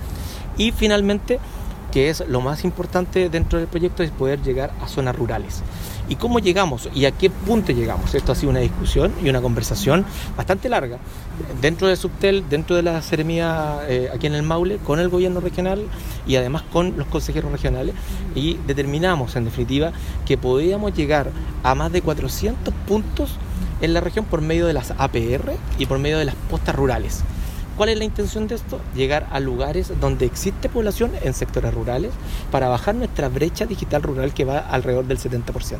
Y 0.56 0.72
finalmente, 0.72 1.38
que 1.92 2.10
es 2.10 2.24
lo 2.28 2.40
más 2.40 2.64
importante 2.64 3.28
dentro 3.28 3.58
del 3.58 3.68
proyecto, 3.68 4.02
es 4.02 4.10
poder 4.10 4.42
llegar 4.42 4.72
a 4.82 4.88
zonas 4.88 5.16
rurales. 5.16 5.62
¿Y 6.08 6.16
cómo 6.16 6.38
llegamos? 6.38 6.88
¿Y 6.94 7.04
a 7.04 7.10
qué 7.10 7.28
punto 7.28 7.72
llegamos? 7.72 8.14
Esto 8.14 8.32
ha 8.32 8.34
sido 8.34 8.50
una 8.50 8.60
discusión 8.60 9.12
y 9.22 9.28
una 9.28 9.42
conversación 9.42 10.06
bastante 10.36 10.70
larga 10.70 10.98
dentro 11.60 11.86
de 11.86 11.96
Subtel, 11.96 12.48
dentro 12.48 12.76
de 12.76 12.82
la 12.82 13.02
Seremía 13.02 13.80
eh, 13.88 14.10
aquí 14.14 14.26
en 14.26 14.34
el 14.34 14.42
Maule, 14.42 14.78
con 14.78 15.00
el 15.00 15.10
gobierno 15.10 15.40
regional 15.40 15.86
y 16.26 16.36
además 16.36 16.62
con 16.72 16.96
los 16.96 17.06
consejeros 17.08 17.52
regionales 17.52 17.94
y 18.34 18.54
determinamos 18.66 19.36
en 19.36 19.44
definitiva 19.44 19.92
que 20.24 20.38
podíamos 20.38 20.94
llegar 20.94 21.30
a 21.62 21.74
más 21.74 21.92
de 21.92 22.00
400 22.00 22.72
puntos 22.86 23.36
en 23.80 23.92
la 23.92 24.00
región 24.00 24.24
por 24.24 24.40
medio 24.40 24.66
de 24.66 24.72
las 24.72 24.92
APR 24.92 25.52
y 25.78 25.86
por 25.86 25.98
medio 25.98 26.18
de 26.18 26.24
las 26.24 26.34
postas 26.50 26.74
rurales. 26.74 27.22
¿Cuál 27.78 27.90
es 27.90 27.98
la 27.98 28.04
intención 28.04 28.48
de 28.48 28.56
esto? 28.56 28.80
Llegar 28.96 29.28
a 29.30 29.38
lugares 29.38 29.92
donde 30.00 30.26
existe 30.26 30.68
población 30.68 31.12
en 31.22 31.32
sectores 31.32 31.72
rurales 31.72 32.10
para 32.50 32.66
bajar 32.66 32.96
nuestra 32.96 33.28
brecha 33.28 33.66
digital 33.66 34.02
rural 34.02 34.34
que 34.34 34.44
va 34.44 34.58
alrededor 34.58 35.06
del 35.06 35.18
70%. 35.20 35.78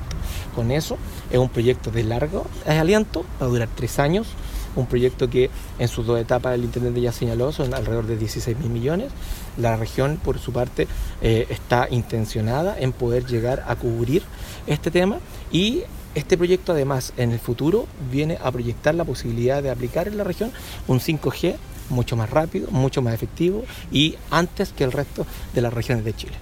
Con 0.55 0.71
eso 0.71 0.97
es 1.28 1.38
un 1.38 1.49
proyecto 1.49 1.90
de 1.90 2.05
largo 2.05 2.47
aliento, 2.69 3.25
va 3.43 3.47
a 3.47 3.49
durar 3.49 3.69
tres 3.75 3.99
años, 3.99 4.28
un 4.76 4.87
proyecto 4.87 5.28
que 5.28 5.50
en 5.81 5.88
sus 5.88 6.07
dos 6.07 6.21
etapas 6.21 6.55
el 6.55 6.62
intendente 6.62 7.00
ya 7.00 7.11
señaló 7.11 7.50
son 7.50 7.75
alrededor 7.75 8.07
de 8.07 8.17
16 8.17 8.57
mil 8.59 8.71
millones. 8.71 9.11
La 9.57 9.76
región, 9.76 10.21
por 10.23 10.38
su 10.38 10.52
parte, 10.52 10.87
eh, 11.21 11.49
está 11.50 11.88
intencionada 11.90 12.78
en 12.78 12.93
poder 12.93 13.26
llegar 13.26 13.64
a 13.67 13.75
cubrir 13.75 14.23
este 14.69 14.93
tema 14.93 15.19
y 15.50 15.83
este 16.14 16.37
proyecto 16.37 16.71
además 16.71 17.12
en 17.17 17.33
el 17.33 17.40
futuro 17.40 17.87
viene 18.12 18.38
a 18.40 18.52
proyectar 18.52 18.95
la 18.95 19.05
posibilidad 19.05 19.64
de 19.64 19.71
aplicar 19.71 20.07
en 20.07 20.17
la 20.17 20.23
región 20.23 20.52
un 20.87 21.00
5G 21.00 21.57
mucho 21.90 22.16
más 22.16 22.30
rápido, 22.30 22.71
mucho 22.71 23.02
más 23.02 23.14
efectivo 23.14 23.64
y 23.90 24.16
antes 24.30 24.73
que 24.73 24.85
el 24.85 24.92
resto 24.92 25.26
de 25.54 25.62
las 25.62 25.73
regiones 25.73 26.04
de 26.04 26.14
Chile. 26.14 26.35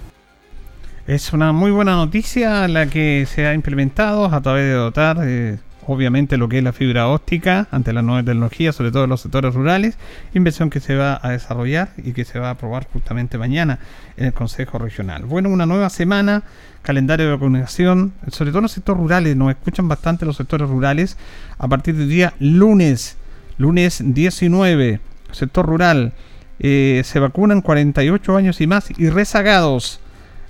Es 1.07 1.31
una 1.31 1.53
muy 1.53 1.71
buena 1.71 1.95
noticia 1.95 2.67
la 2.67 2.87
que 2.87 3.25
se 3.33 3.45
ha 3.47 3.53
implementado 3.53 4.25
a 4.25 4.41
través 4.41 4.65
de 4.65 4.73
dotar 4.73 5.19
eh, 5.23 5.57
obviamente 5.87 6.37
lo 6.37 6.49
que 6.49 6.57
es 6.57 6.63
la 6.63 6.73
fibra 6.73 7.07
óptica 7.07 7.67
ante 7.71 7.93
las 7.93 8.03
nuevas 8.03 8.25
tecnologías, 8.25 8.75
sobre 8.75 8.91
todo 8.91 9.05
en 9.05 9.09
los 9.09 9.21
sectores 9.21 9.55
rurales, 9.55 9.97
inversión 10.33 10.69
que 10.69 10.81
se 10.81 10.95
va 10.95 11.19
a 11.21 11.29
desarrollar 11.29 11.89
y 11.97 12.11
que 12.11 12.25
se 12.25 12.39
va 12.39 12.49
a 12.49 12.51
aprobar 12.51 12.87
justamente 12.91 13.37
mañana 13.37 13.79
en 14.17 14.25
el 14.25 14.33
Consejo 14.33 14.77
Regional. 14.77 15.23
Bueno, 15.23 15.49
una 15.49 15.65
nueva 15.65 15.89
semana, 15.89 16.43
calendario 16.81 17.25
de 17.25 17.31
vacunación, 17.31 18.13
sobre 18.29 18.51
todo 18.51 18.59
en 18.59 18.63
los 18.63 18.73
sectores 18.73 19.01
rurales, 19.01 19.35
nos 19.35 19.49
escuchan 19.49 19.87
bastante 19.87 20.25
los 20.25 20.35
sectores 20.35 20.67
rurales, 20.67 21.17
a 21.57 21.67
partir 21.69 21.95
del 21.95 22.09
día 22.09 22.33
lunes, 22.39 23.15
lunes 23.57 24.01
19 24.03 24.99
sector 25.31 25.65
rural, 25.65 26.13
eh, 26.59 27.01
se 27.05 27.19
vacunan 27.19 27.61
48 27.61 28.37
años 28.37 28.61
y 28.61 28.67
más 28.67 28.89
y 28.97 29.09
rezagados. 29.09 29.99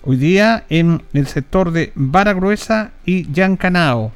Hoy 0.03 0.17
día 0.17 0.63
en 0.69 1.03
el 1.13 1.27
sector 1.27 1.72
de 1.72 1.91
Vara 1.96 2.34
Gruesa 2.34 2.91
y 3.05 3.31
Yancanao. 3.31 4.12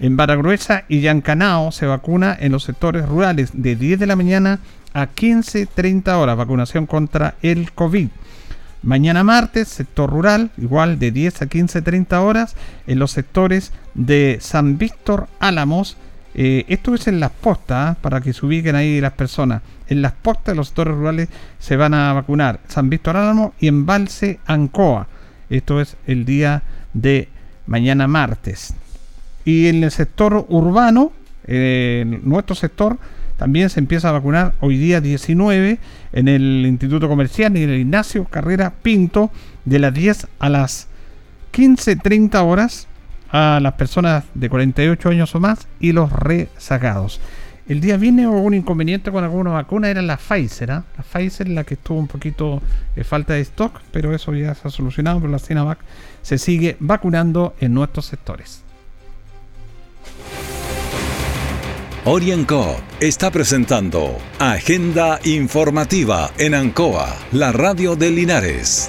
En 0.00 0.16
Vara 0.16 0.36
Gruesa 0.36 0.84
y 0.88 1.00
Yancanao 1.00 1.70
se 1.72 1.86
vacuna 1.86 2.36
en 2.38 2.52
los 2.52 2.64
sectores 2.64 3.08
rurales 3.08 3.50
de 3.54 3.76
10 3.76 4.00
de 4.00 4.06
la 4.06 4.16
mañana 4.16 4.58
a 4.92 5.08
15.30 5.08 6.08
horas. 6.16 6.36
Vacunación 6.36 6.86
contra 6.86 7.36
el 7.42 7.72
COVID. 7.72 8.08
Mañana 8.82 9.24
martes, 9.24 9.68
sector 9.68 10.10
rural, 10.10 10.50
igual 10.58 10.98
de 10.98 11.10
10 11.10 11.42
a 11.42 11.46
15.30 11.46 12.20
horas 12.20 12.56
en 12.86 12.98
los 12.98 13.10
sectores 13.10 13.72
de 13.94 14.38
San 14.40 14.78
Víctor 14.78 15.28
Álamos 15.40 15.96
eh, 16.38 16.66
esto 16.68 16.94
es 16.94 17.08
en 17.08 17.18
las 17.18 17.30
postas, 17.30 17.92
¿ah? 17.92 17.96
para 17.98 18.20
que 18.20 18.34
se 18.34 18.44
ubiquen 18.44 18.76
ahí 18.76 19.00
las 19.00 19.14
personas. 19.14 19.62
En 19.88 20.02
las 20.02 20.12
postas 20.12 20.52
de 20.52 20.56
los 20.56 20.66
sectores 20.66 20.94
rurales 20.94 21.30
se 21.58 21.76
van 21.76 21.94
a 21.94 22.12
vacunar 22.12 22.60
San 22.68 22.90
Víctor 22.90 23.16
Álamo 23.16 23.54
y 23.58 23.68
Embalse 23.68 24.38
Ancoa. 24.44 25.08
Esto 25.48 25.80
es 25.80 25.96
el 26.06 26.26
día 26.26 26.62
de 26.92 27.30
mañana 27.66 28.06
martes. 28.06 28.74
Y 29.46 29.68
en 29.68 29.82
el 29.82 29.90
sector 29.90 30.44
urbano, 30.50 31.10
en 31.46 32.20
nuestro 32.28 32.54
sector, 32.54 32.98
también 33.38 33.70
se 33.70 33.80
empieza 33.80 34.10
a 34.10 34.12
vacunar 34.12 34.52
hoy 34.60 34.76
día 34.76 35.00
19 35.00 35.78
en 36.12 36.28
el 36.28 36.66
Instituto 36.66 37.08
Comercial 37.08 37.56
y 37.56 37.62
en 37.62 37.70
el 37.70 37.80
Ignacio 37.80 38.26
Carrera 38.26 38.74
Pinto 38.82 39.30
de 39.64 39.78
las 39.78 39.94
10 39.94 40.26
a 40.38 40.50
las 40.50 40.88
15.30 41.54 42.44
horas 42.44 42.88
a 43.30 43.60
las 43.62 43.74
personas 43.74 44.24
de 44.34 44.48
48 44.48 45.08
años 45.08 45.34
o 45.34 45.40
más 45.40 45.66
y 45.80 45.92
los 45.92 46.12
rezagados. 46.12 47.20
El 47.68 47.80
día 47.80 47.96
viene 47.96 48.28
hubo 48.28 48.40
un 48.42 48.54
inconveniente 48.54 49.10
con 49.10 49.24
alguna 49.24 49.50
vacuna, 49.50 49.90
era 49.90 50.00
la 50.00 50.18
Pfizer, 50.18 50.70
¿ah? 50.70 50.84
la 50.96 51.02
Pfizer 51.02 51.48
la 51.48 51.64
que 51.64 51.74
estuvo 51.74 51.98
un 51.98 52.06
poquito 52.06 52.62
de 52.94 53.02
falta 53.02 53.34
de 53.34 53.40
stock, 53.40 53.80
pero 53.90 54.14
eso 54.14 54.32
ya 54.34 54.54
se 54.54 54.68
ha 54.68 54.70
solucionado, 54.70 55.18
pero 55.20 55.32
la 55.32 55.40
Sinovac 55.40 55.78
se 56.22 56.38
sigue 56.38 56.76
vacunando 56.78 57.56
en 57.60 57.74
nuestros 57.74 58.06
sectores. 58.06 58.62
Orienco 62.04 62.76
está 63.00 63.32
presentando 63.32 64.16
Agenda 64.38 65.18
Informativa 65.24 66.30
en 66.38 66.54
Ancoa, 66.54 67.16
la 67.32 67.50
radio 67.50 67.96
de 67.96 68.12
Linares. 68.12 68.88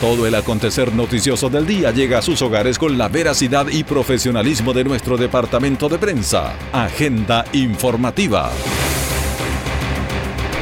Todo 0.00 0.26
el 0.26 0.34
acontecer 0.34 0.92
noticioso 0.92 1.48
del 1.48 1.66
día 1.66 1.90
llega 1.90 2.18
a 2.18 2.22
sus 2.22 2.42
hogares 2.42 2.78
con 2.78 2.98
la 2.98 3.08
veracidad 3.08 3.66
y 3.68 3.84
profesionalismo 3.84 4.72
de 4.72 4.84
nuestro 4.84 5.16
departamento 5.16 5.88
de 5.88 5.98
prensa. 5.98 6.52
Agenda 6.72 7.44
informativa. 7.52 8.50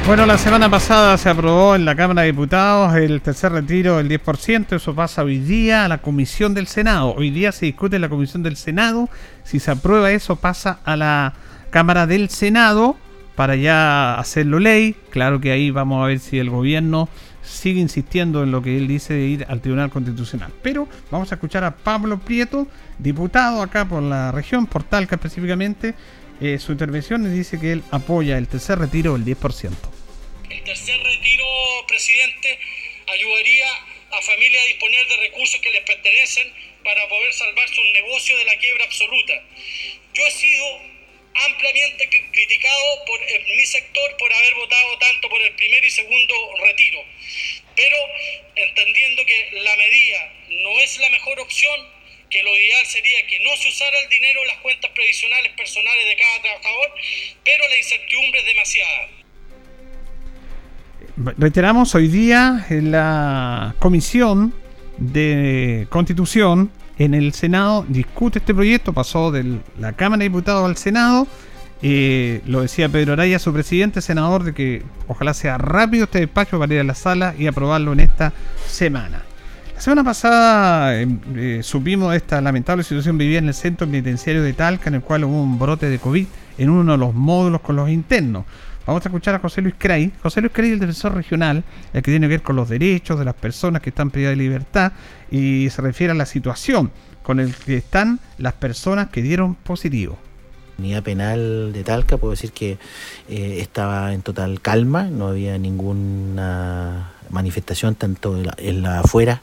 Bueno, 0.07 0.27
la 0.27 0.37
semana 0.37 0.69
pasada 0.69 1.17
se 1.17 1.29
aprobó 1.29 1.75
en 1.75 1.85
la 1.85 1.95
Cámara 1.95 2.23
de 2.23 2.33
Diputados 2.33 2.95
el 2.97 3.21
tercer 3.23 3.53
retiro 3.53 3.97
del 3.97 4.09
10%. 4.09 4.77
Eso 4.77 4.95
pasa 4.95 5.23
hoy 5.23 5.39
día 5.39 5.85
a 5.85 5.89
la 5.89 5.99
Comisión 5.99 6.55
del 6.55 6.67
Senado. 6.67 7.15
Hoy 7.15 7.31
día 7.31 7.53
se 7.53 7.67
discute 7.67 7.97
en 7.97 8.03
la 8.03 8.09
Comisión 8.09 8.43
del 8.43 8.57
Senado. 8.57 9.09
Si 9.45 9.61
se 9.61 9.71
aprueba 9.71 10.11
eso, 10.11 10.37
pasa 10.37 10.81
a 10.85 10.97
la 10.97 11.35
Cámara 11.71 12.07
del 12.07 12.29
Senado 12.31 12.97
para 13.35 13.57
ya 13.57 14.19
hacerlo 14.19 14.59
ley. 14.59 14.97
Claro 15.11 15.41
que 15.41 15.53
ahí 15.53 15.71
vamos 15.71 16.03
a 16.03 16.09
ver 16.09 16.19
si 16.19 16.39
el 16.39 16.51
gobierno 16.51 17.09
sigue 17.43 17.81
insistiendo 17.81 18.43
en 18.43 18.51
lo 18.51 18.63
que 18.63 18.77
él 18.77 18.89
dice 18.89 19.15
de 19.15 19.27
ir 19.27 19.47
al 19.49 19.61
Tribunal 19.61 19.91
Constitucional. 19.91 20.53
Pero 20.63 20.89
vamos 21.11 21.31
a 21.33 21.35
escuchar 21.37 21.65
a 21.65 21.77
Pablo 21.77 22.21
Prieto, 22.21 22.67
diputado 22.99 23.63
acá 23.63 23.85
por 23.87 24.03
la 24.03 24.33
región, 24.33 24.67
por 24.67 24.85
Talca 24.85 25.17
específicamente. 25.17 25.95
Eh, 26.41 26.59
su 26.59 26.73
intervención 26.73 27.33
dice 27.33 27.61
que 27.61 27.73
él 27.73 27.83
apoya 27.91 28.39
el 28.39 28.49
tercer 28.49 28.79
retiro 28.79 29.13
del 29.13 29.25
10%. 29.25 29.71
El 30.51 30.65
tercer 30.65 31.03
retiro, 31.03 31.45
presidente, 31.87 32.59
ayudaría 33.07 33.67
a 34.11 34.23
familias 34.23 34.63
a 34.63 34.69
disponer 34.69 35.09
de 35.09 35.17
recursos 35.29 35.61
que 35.61 35.71
les 35.71 35.83
pertenecen 35.83 36.53
para 36.85 37.09
poder 37.09 37.33
salvar 37.33 37.69
su 37.69 37.83
negocio 37.93 38.37
de 38.39 38.45
la 38.45 38.57
quiebra 38.57 38.85
absoluta. 38.85 39.33
Yo 40.15 40.23
he 40.27 40.31
sido 40.31 40.92
ampliamente 41.35 42.09
criticado 42.09 43.05
por 43.07 43.21
mi 43.21 43.67
sector 43.67 44.17
por 44.19 44.33
haber 44.33 44.55
votado 44.55 44.99
tanto 44.99 45.29
por 45.29 45.41
el 45.41 45.55
primer 45.55 45.85
y 45.85 45.91
segundo 45.91 46.35
retiro. 46.61 47.01
Pero 47.75 47.97
entendiendo 48.57 49.25
que 49.25 49.51
la 49.63 49.77
medida 49.77 50.33
no 50.49 50.81
es 50.81 50.99
la 50.99 51.09
mejor 51.11 51.41
opción, 51.41 51.89
que 52.31 52.43
lo 52.43 52.51
ideal 52.57 52.87
sería 52.87 53.27
que 53.27 53.41
no 53.41 53.57
se 53.57 53.69
usara 53.69 53.99
el 54.01 54.09
dinero 54.09 54.41
en 54.43 54.49
las 54.49 54.59
cuentas 54.59 54.91
previsionales 54.95 55.53
personales 55.53 56.05
de 56.07 56.17
cada 56.17 56.43
trabajador, 56.43 56.91
pero 57.45 57.69
la 57.69 57.77
incertidumbre 57.77 58.41
es 58.41 58.47
demasiada. 58.47 59.09
Reiteramos 61.17 61.95
hoy 61.95 62.09
día 62.09 62.67
en 62.71 62.91
la 62.91 63.75
Comisión 63.79 64.55
de 64.99 65.87
Constitución 65.91 66.73
en 66.99 67.15
el 67.15 67.33
Senado 67.33 67.85
discute 67.89 68.39
este 68.39 68.55
proyecto, 68.55 68.93
pasó 68.93 69.31
de 69.31 69.61
la 69.79 69.93
Cámara 69.93 70.21
de 70.21 70.29
Diputados 70.29 70.69
al 70.69 70.77
Senado 70.77 71.27
Eh, 71.85 72.43
lo 72.47 72.61
decía 72.61 72.89
Pedro 72.89 73.15
Araya, 73.15 73.41
su 73.41 73.53
presidente, 73.53 74.01
senador, 74.01 74.45
de 74.45 74.55
que 74.55 74.85
ojalá 75.09 75.35
sea 75.35 75.59
rápido 75.59 76.05
este 76.05 76.21
despacho 76.21 76.59
para 76.59 76.73
ir 76.73 76.81
a 76.81 76.85
la 76.85 76.95
sala 76.95 77.35
y 77.37 77.49
aprobarlo 77.49 77.93
en 77.93 78.01
esta 78.01 78.33
semana. 78.69 79.23
La 79.75 79.81
semana 79.81 80.05
pasada 80.05 81.01
em, 81.01 81.19
eh, 81.35 81.61
supimos 81.65 82.15
esta 82.15 82.41
lamentable 82.41 82.85
situación 82.85 83.19
vivida 83.19 83.41
en 83.41 83.49
el 83.49 83.55
centro 83.55 83.89
penitenciario 83.89 84.45
de 84.45 84.53
Talca, 84.53 84.91
en 84.91 84.95
el 84.95 85.01
cual 85.01 85.25
hubo 85.25 85.43
un 85.43 85.59
brote 85.59 85.91
de 85.91 85.99
COVID 85.99 86.27
en 86.59 86.71
uno 86.71 86.93
de 86.93 86.99
los 86.99 87.15
módulos 87.15 87.61
con 87.63 87.75
los 87.75 87.91
internos. 87.91 88.45
Vamos 88.87 89.05
a 89.05 89.09
escuchar 89.09 89.35
a 89.35 89.39
José 89.39 89.63
Luis 89.63 89.75
Cray. 89.79 90.13
José 90.23 90.41
Luis 90.41 90.53
Cray, 90.53 90.73
el 90.73 90.81
defensor 90.81 91.15
regional, 91.15 91.63
el 91.93 92.03
que 92.03 92.11
tiene 92.11 92.27
que 92.27 92.31
ver 92.31 92.43
con 92.43 92.57
los 92.57 92.69
derechos 92.69 93.19
de 93.19 93.25
las 93.25 93.35
personas 93.35 93.81
que 93.81 93.91
están 93.91 94.11
privadas 94.11 94.37
de 94.37 94.43
libertad 94.43 94.93
y 95.31 95.69
se 95.71 95.83
refiere 95.83 96.11
a 96.11 96.15
la 96.15 96.27
situación 96.27 96.91
con 97.23 97.39
el 97.39 97.55
que 97.55 97.77
están 97.77 98.19
las 98.39 98.55
personas 98.55 99.09
que 99.09 99.23
dieron 99.23 99.55
positivo. 99.55 100.19
Unidad 100.79 101.05
penal 101.05 101.73
de 101.73 101.85
Talca, 101.85 102.17
puedo 102.17 102.33
decir 102.33 102.51
que 102.51 102.79
eh, 103.29 103.59
estaba 103.61 104.13
en 104.15 104.23
total 104.23 104.61
calma, 104.61 105.05
no 105.05 105.29
había 105.29 105.59
ninguna 105.59 107.13
manifestación 107.31 107.95
tanto 107.95 108.37
en 108.59 108.83
la, 108.83 109.01
afuera 109.01 109.43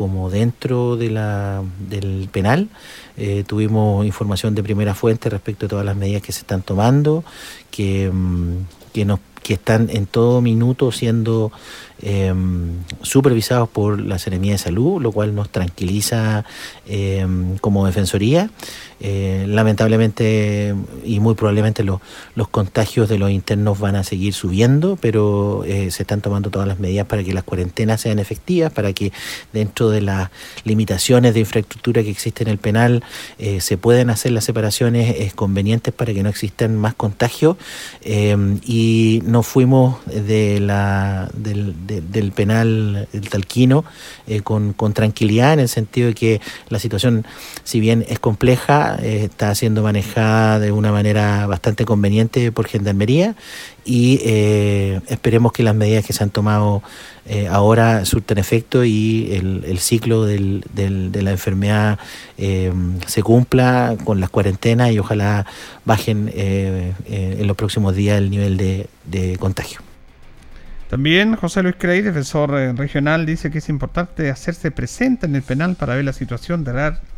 como 0.00 0.30
dentro 0.30 0.96
de 0.96 1.10
la, 1.10 1.62
del 1.90 2.30
penal. 2.32 2.70
Eh, 3.18 3.44
tuvimos 3.46 4.06
información 4.06 4.54
de 4.54 4.62
primera 4.62 4.94
fuente 4.94 5.28
respecto 5.28 5.66
a 5.66 5.68
todas 5.68 5.84
las 5.84 5.94
medidas 5.94 6.22
que 6.22 6.32
se 6.32 6.40
están 6.40 6.62
tomando, 6.62 7.22
que, 7.70 8.10
mm, 8.10 8.64
que, 8.94 9.04
nos, 9.04 9.20
que 9.42 9.52
están 9.52 9.90
en 9.90 10.06
todo 10.06 10.40
minuto 10.40 10.90
siendo 10.90 11.52
Em, 12.02 12.78
supervisados 13.02 13.68
por 13.68 14.00
la 14.00 14.18
Seremía 14.18 14.52
de 14.52 14.58
Salud, 14.58 15.02
lo 15.02 15.12
cual 15.12 15.34
nos 15.34 15.50
tranquiliza 15.50 16.46
em, 16.86 17.58
como 17.58 17.84
Defensoría. 17.84 18.48
Eh, 19.00 19.46
lamentablemente 19.48 20.74
y 21.04 21.20
muy 21.20 21.34
probablemente 21.34 21.84
los 21.84 22.00
contagios 22.50 23.08
de 23.08 23.18
los 23.18 23.30
internos 23.30 23.78
van 23.78 23.96
a 23.96 24.04
seguir 24.04 24.34
subiendo, 24.34 24.96
pero 25.00 25.64
eh, 25.64 25.90
se 25.90 26.02
están 26.02 26.20
tomando 26.20 26.50
todas 26.50 26.68
las 26.68 26.78
medidas 26.78 27.06
para 27.06 27.24
que 27.24 27.32
las 27.32 27.44
cuarentenas 27.44 28.00
sean 28.00 28.18
efectivas, 28.18 28.72
para 28.72 28.92
que 28.92 29.12
dentro 29.52 29.90
de 29.90 30.02
las 30.02 30.30
limitaciones 30.64 31.34
de 31.34 31.40
infraestructura 31.40 32.02
que 32.02 32.10
existen 32.10 32.48
en 32.48 32.52
el 32.52 32.58
penal 32.58 33.02
eh, 33.38 33.60
se 33.60 33.76
puedan 33.78 34.10
hacer 34.10 34.32
las 34.32 34.44
separaciones 34.44 35.34
convenientes 35.34 35.92
para 35.92 36.12
que 36.12 36.22
no 36.22 36.28
existan 36.28 36.76
más 36.76 36.94
contagios. 36.94 37.56
Em, 38.02 38.60
y 38.64 39.22
nos 39.24 39.46
fuimos 39.46 39.96
de 40.06 40.60
la, 40.60 41.30
del, 41.34 41.74
del 41.86 42.32
penal 42.32 43.08
del 43.12 43.28
Talquino 43.28 43.84
eh, 44.26 44.42
con, 44.42 44.74
tranquilidad, 44.94 45.54
en 45.54 45.60
el 45.60 45.68
sentido 45.68 46.08
de 46.08 46.14
que 46.14 46.40
la 46.68 46.78
situación, 46.78 47.26
si 47.64 47.80
bien 47.80 48.04
es 48.08 48.18
compleja, 48.18 48.89
eh, 49.02 49.24
está 49.24 49.54
siendo 49.54 49.82
manejada 49.82 50.58
de 50.58 50.72
una 50.72 50.92
manera 50.92 51.46
bastante 51.46 51.84
conveniente 51.84 52.52
por 52.52 52.66
Gendarmería 52.66 53.34
y 53.84 54.20
eh, 54.24 55.00
esperemos 55.08 55.52
que 55.52 55.62
las 55.62 55.74
medidas 55.74 56.04
que 56.04 56.12
se 56.12 56.22
han 56.22 56.30
tomado 56.30 56.82
ahora 57.48 58.04
surten 58.06 58.38
efecto 58.38 58.84
y 58.84 59.32
el, 59.32 59.78
ciclo 59.78 60.24
del, 60.24 60.64
de 60.74 61.22
la 61.22 61.30
enfermedad 61.30 62.00
se 62.36 63.22
cumpla 63.22 63.96
con 64.04 64.18
las 64.18 64.30
cuarentenas 64.30 64.90
y 64.90 64.98
ojalá 64.98 65.46
bajen 65.84 66.28
en 66.34 67.46
los 67.46 67.56
próximos 67.56 67.94
días 67.94 68.18
el 68.18 68.30
nivel 68.30 68.56
de 68.56 69.36
contagio. 69.38 69.80
También 70.90 71.36
José 71.36 71.62
Luis 71.62 71.76
Crey, 71.78 72.02
defensor 72.02 72.52
eh, 72.58 72.72
regional, 72.72 73.24
dice 73.24 73.52
que 73.52 73.58
es 73.58 73.68
importante 73.68 74.28
hacerse 74.28 74.72
presente 74.72 75.26
en 75.26 75.36
el 75.36 75.42
penal 75.42 75.76
para 75.76 75.94
ver 75.94 76.04
la 76.04 76.12
situación 76.12 76.66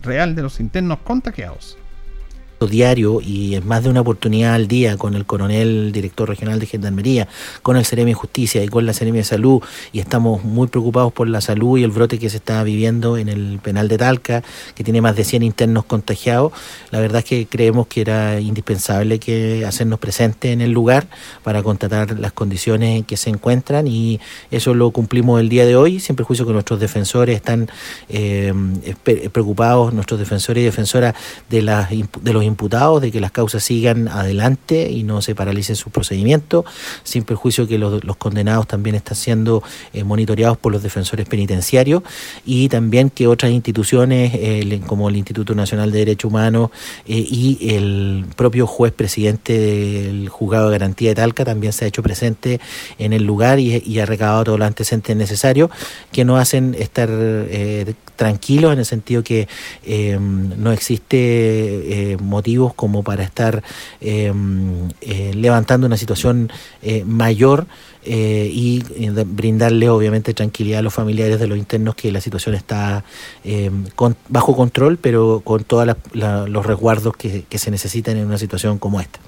real 0.03 0.35
de 0.35 0.43
los 0.43 0.61
internos 0.61 0.99
contagiados 0.99 1.79
diario 2.67 3.21
y 3.21 3.55
en 3.55 3.67
más 3.67 3.83
de 3.83 3.91
una 3.91 4.01
oportunidad 4.01 4.55
al 4.55 4.69
día 4.69 4.97
con 4.97 5.15
el 5.15 5.27
coronel 5.27 5.93
director 5.93 6.29
regional 6.29 6.61
de 6.61 6.67
Gendarmería, 6.67 7.29
con 7.63 7.77
el 7.77 7.85
Ceremi 7.85 8.13
de 8.13 8.15
Justicia 8.15 8.63
y 8.63 8.69
con 8.69 8.87
la 8.87 8.93
Ceremi 8.93 9.19
de 9.19 9.25
Salud 9.25 9.63
y 9.93 10.01
estamos 10.01 10.45
muy 10.45 10.69
preocupados 10.69 11.13
por 11.13 11.29
la 11.29 11.41
salud 11.41 11.79
y 11.79 11.85
el 11.85 11.91
brote 11.91 12.19
que 12.19 12.31
se 12.31 12.39
está 12.39 12.63
viviendo 12.65 13.17
en 13.17 13.29
el 13.29 13.59
penal 13.63 13.89
de 13.89 13.99
Talca, 13.99 14.43
que 14.75 14.85
tiene 14.85 15.01
más 15.01 15.17
de 15.17 15.25
100 15.25 15.43
internos 15.43 15.85
contagiados. 15.85 16.53
La 16.91 17.01
verdad 17.01 17.19
es 17.19 17.25
que 17.25 17.47
creemos 17.47 17.87
que 17.87 18.01
era 18.01 18.41
indispensable 18.41 19.19
que 19.19 19.65
hacernos 19.67 19.99
presentes 19.99 20.53
en 20.53 20.61
el 20.61 20.73
lugar 20.73 21.07
para 21.43 21.63
constatar 21.63 22.19
las 22.19 22.33
condiciones 22.33 22.99
en 22.99 23.05
que 23.05 23.17
se 23.17 23.31
encuentran 23.31 23.87
y 23.87 24.21
eso 24.51 24.75
lo 24.75 24.91
cumplimos 24.91 25.41
el 25.41 25.49
día 25.49 25.67
de 25.67 25.77
hoy, 25.77 26.01
siempre 26.01 26.25
juicio 26.25 26.47
que 26.47 26.53
nuestros 26.53 26.81
defensores 26.81 27.37
están 27.37 27.69
eh, 28.09 28.53
preocupados, 29.33 29.93
nuestros 29.93 30.19
defensores 30.19 30.63
y 30.63 30.65
defensoras 30.65 31.15
de, 31.49 31.63
las, 31.63 31.91
de 31.91 32.33
los 32.33 32.45
imputados 32.53 33.01
de 33.03 33.11
que 33.11 33.21
las 33.21 33.33
causas 33.33 33.65
sigan 33.65 34.09
adelante 34.09 34.91
y 34.91 35.03
no 35.03 35.23
se 35.23 35.35
paralicen 35.35 35.77
sus 35.77 35.93
procedimientos, 35.93 36.65
sin 37.03 37.25
perjuicio 37.25 37.67
que 37.67 37.79
los, 37.79 38.03
condenados 38.17 38.67
también 38.67 38.95
están 38.95 39.17
siendo 39.17 39.63
eh, 39.93 40.05
monitoreados 40.05 40.59
por 40.59 40.73
los 40.73 40.83
defensores 40.83 41.27
penitenciarios 41.27 42.03
y 42.45 42.69
también 42.69 43.11
que 43.11 43.27
otras 43.27 43.53
instituciones 43.53 44.33
como 44.87 45.09
el 45.09 45.17
Instituto 45.17 45.55
Nacional 45.55 45.91
de 45.91 45.99
Derechos 45.99 46.31
Humanos 46.31 46.71
eh, 47.07 47.25
y 47.29 47.75
el 47.75 48.27
propio 48.37 48.67
juez 48.67 48.93
presidente 48.93 49.59
del 49.59 50.29
juzgado 50.29 50.71
de 50.71 50.79
garantía 50.79 51.11
de 51.11 51.15
Talca 51.15 51.45
también 51.45 51.73
se 51.73 51.85
ha 51.85 51.89
hecho 51.89 52.03
presente 52.03 52.61
en 52.99 53.13
el 53.13 53.25
lugar 53.25 53.59
y, 53.59 54.01
ha 54.03 54.07
recabado 54.07 54.45
todos 54.45 54.59
los 54.59 54.67
antecedentes 54.67 55.17
necesarios 55.17 55.71
que 56.11 56.25
nos 56.25 56.41
hacen 56.41 56.75
estar 56.79 57.09
eh, 57.11 57.95
tranquilos 58.17 58.73
en 58.73 58.79
el 58.81 58.85
sentido 58.85 59.23
que 59.23 59.49
no 60.59 60.73
existe 60.73 62.17
como 62.75 63.03
para 63.03 63.23
estar 63.23 63.63
em, 64.01 64.89
eh, 65.01 65.33
levantando 65.35 65.87
una 65.87 65.97
situación 65.97 66.51
eh, 66.83 67.05
mayor 67.05 67.67
eh, 68.05 68.51
y 68.53 68.83
brindarle 69.27 69.89
obviamente 69.89 70.35
tranquilidad 70.35 70.81
a 70.81 70.83
los 70.83 70.93
familiares 70.93 71.39
de 71.39 71.47
los 71.47 71.57
internos 71.57 71.95
que 71.95 72.11
la 72.11 72.21
situación 72.21 72.55
está 72.55 73.05
em, 73.45 73.85
bajo 74.29 74.57
control, 74.57 74.99
pero 74.99 75.41
con 75.45 75.65
todos 75.65 75.97
los 76.13 76.67
resguardos 76.67 77.17
que 77.17 77.59
se 77.59 77.71
necesitan 77.71 78.17
en 78.17 78.27
una 78.27 78.39
situación 78.39 78.79
como 78.79 79.01
esta. 79.01 79.21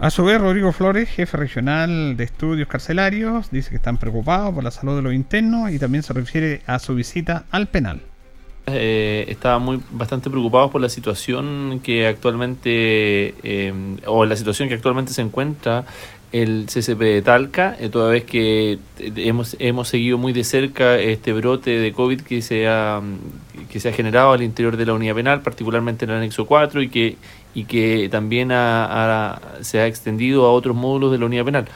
A 0.00 0.08
su 0.08 0.24
vez, 0.24 0.40
Rodrigo 0.40 0.72
Flores, 0.72 1.10
jefe 1.10 1.36
regional 1.36 2.16
de 2.16 2.24
estudios 2.24 2.66
carcelarios, 2.68 3.50
dice 3.50 3.68
que 3.68 3.76
están 3.76 3.98
preocupados 3.98 4.54
por 4.54 4.64
la 4.64 4.70
salud 4.70 4.96
de 4.96 5.02
los 5.02 5.12
internos 5.12 5.70
y 5.70 5.78
también 5.78 6.02
se 6.02 6.14
refiere 6.14 6.62
a 6.66 6.78
su 6.78 6.94
visita 6.94 7.44
al 7.50 7.68
penal 7.68 8.00
eh, 8.72 9.24
estaban 9.28 9.62
muy 9.62 9.80
bastante 9.90 10.30
preocupados 10.30 10.70
por 10.70 10.80
la 10.80 10.88
situación 10.88 11.80
que 11.82 12.06
actualmente 12.06 13.34
eh, 13.42 13.72
o 14.06 14.24
la 14.24 14.36
situación 14.36 14.68
que 14.68 14.74
actualmente 14.74 15.12
se 15.12 15.22
encuentra 15.22 15.84
el 16.32 16.66
CCP 16.66 17.00
de 17.00 17.22
Talca, 17.22 17.76
eh, 17.80 17.88
toda 17.88 18.10
vez 18.10 18.24
que 18.24 18.72
eh, 18.72 18.78
hemos, 19.16 19.56
hemos 19.58 19.88
seguido 19.88 20.16
muy 20.16 20.32
de 20.32 20.44
cerca 20.44 20.96
este 20.96 21.32
brote 21.32 21.70
de 21.70 21.92
COVID 21.92 22.20
que 22.20 22.40
se 22.40 22.68
ha, 22.68 23.00
que 23.68 23.80
se 23.80 23.88
ha 23.88 23.92
generado 23.92 24.32
al 24.32 24.42
interior 24.42 24.76
de 24.76 24.86
la 24.86 24.94
unidad 24.94 25.16
penal, 25.16 25.42
particularmente 25.42 26.04
en 26.04 26.12
el 26.12 26.18
anexo 26.18 26.46
4 26.46 26.82
y 26.82 26.88
que, 26.88 27.16
y 27.54 27.64
que 27.64 28.08
también 28.10 28.48
se 28.48 29.80
ha 29.80 29.86
extendido 29.86 30.46
a 30.46 30.52
otros 30.52 30.76
módulos 30.76 31.10
de 31.10 31.18
la 31.18 31.26
unidad 31.26 31.44
penal. 31.44 31.68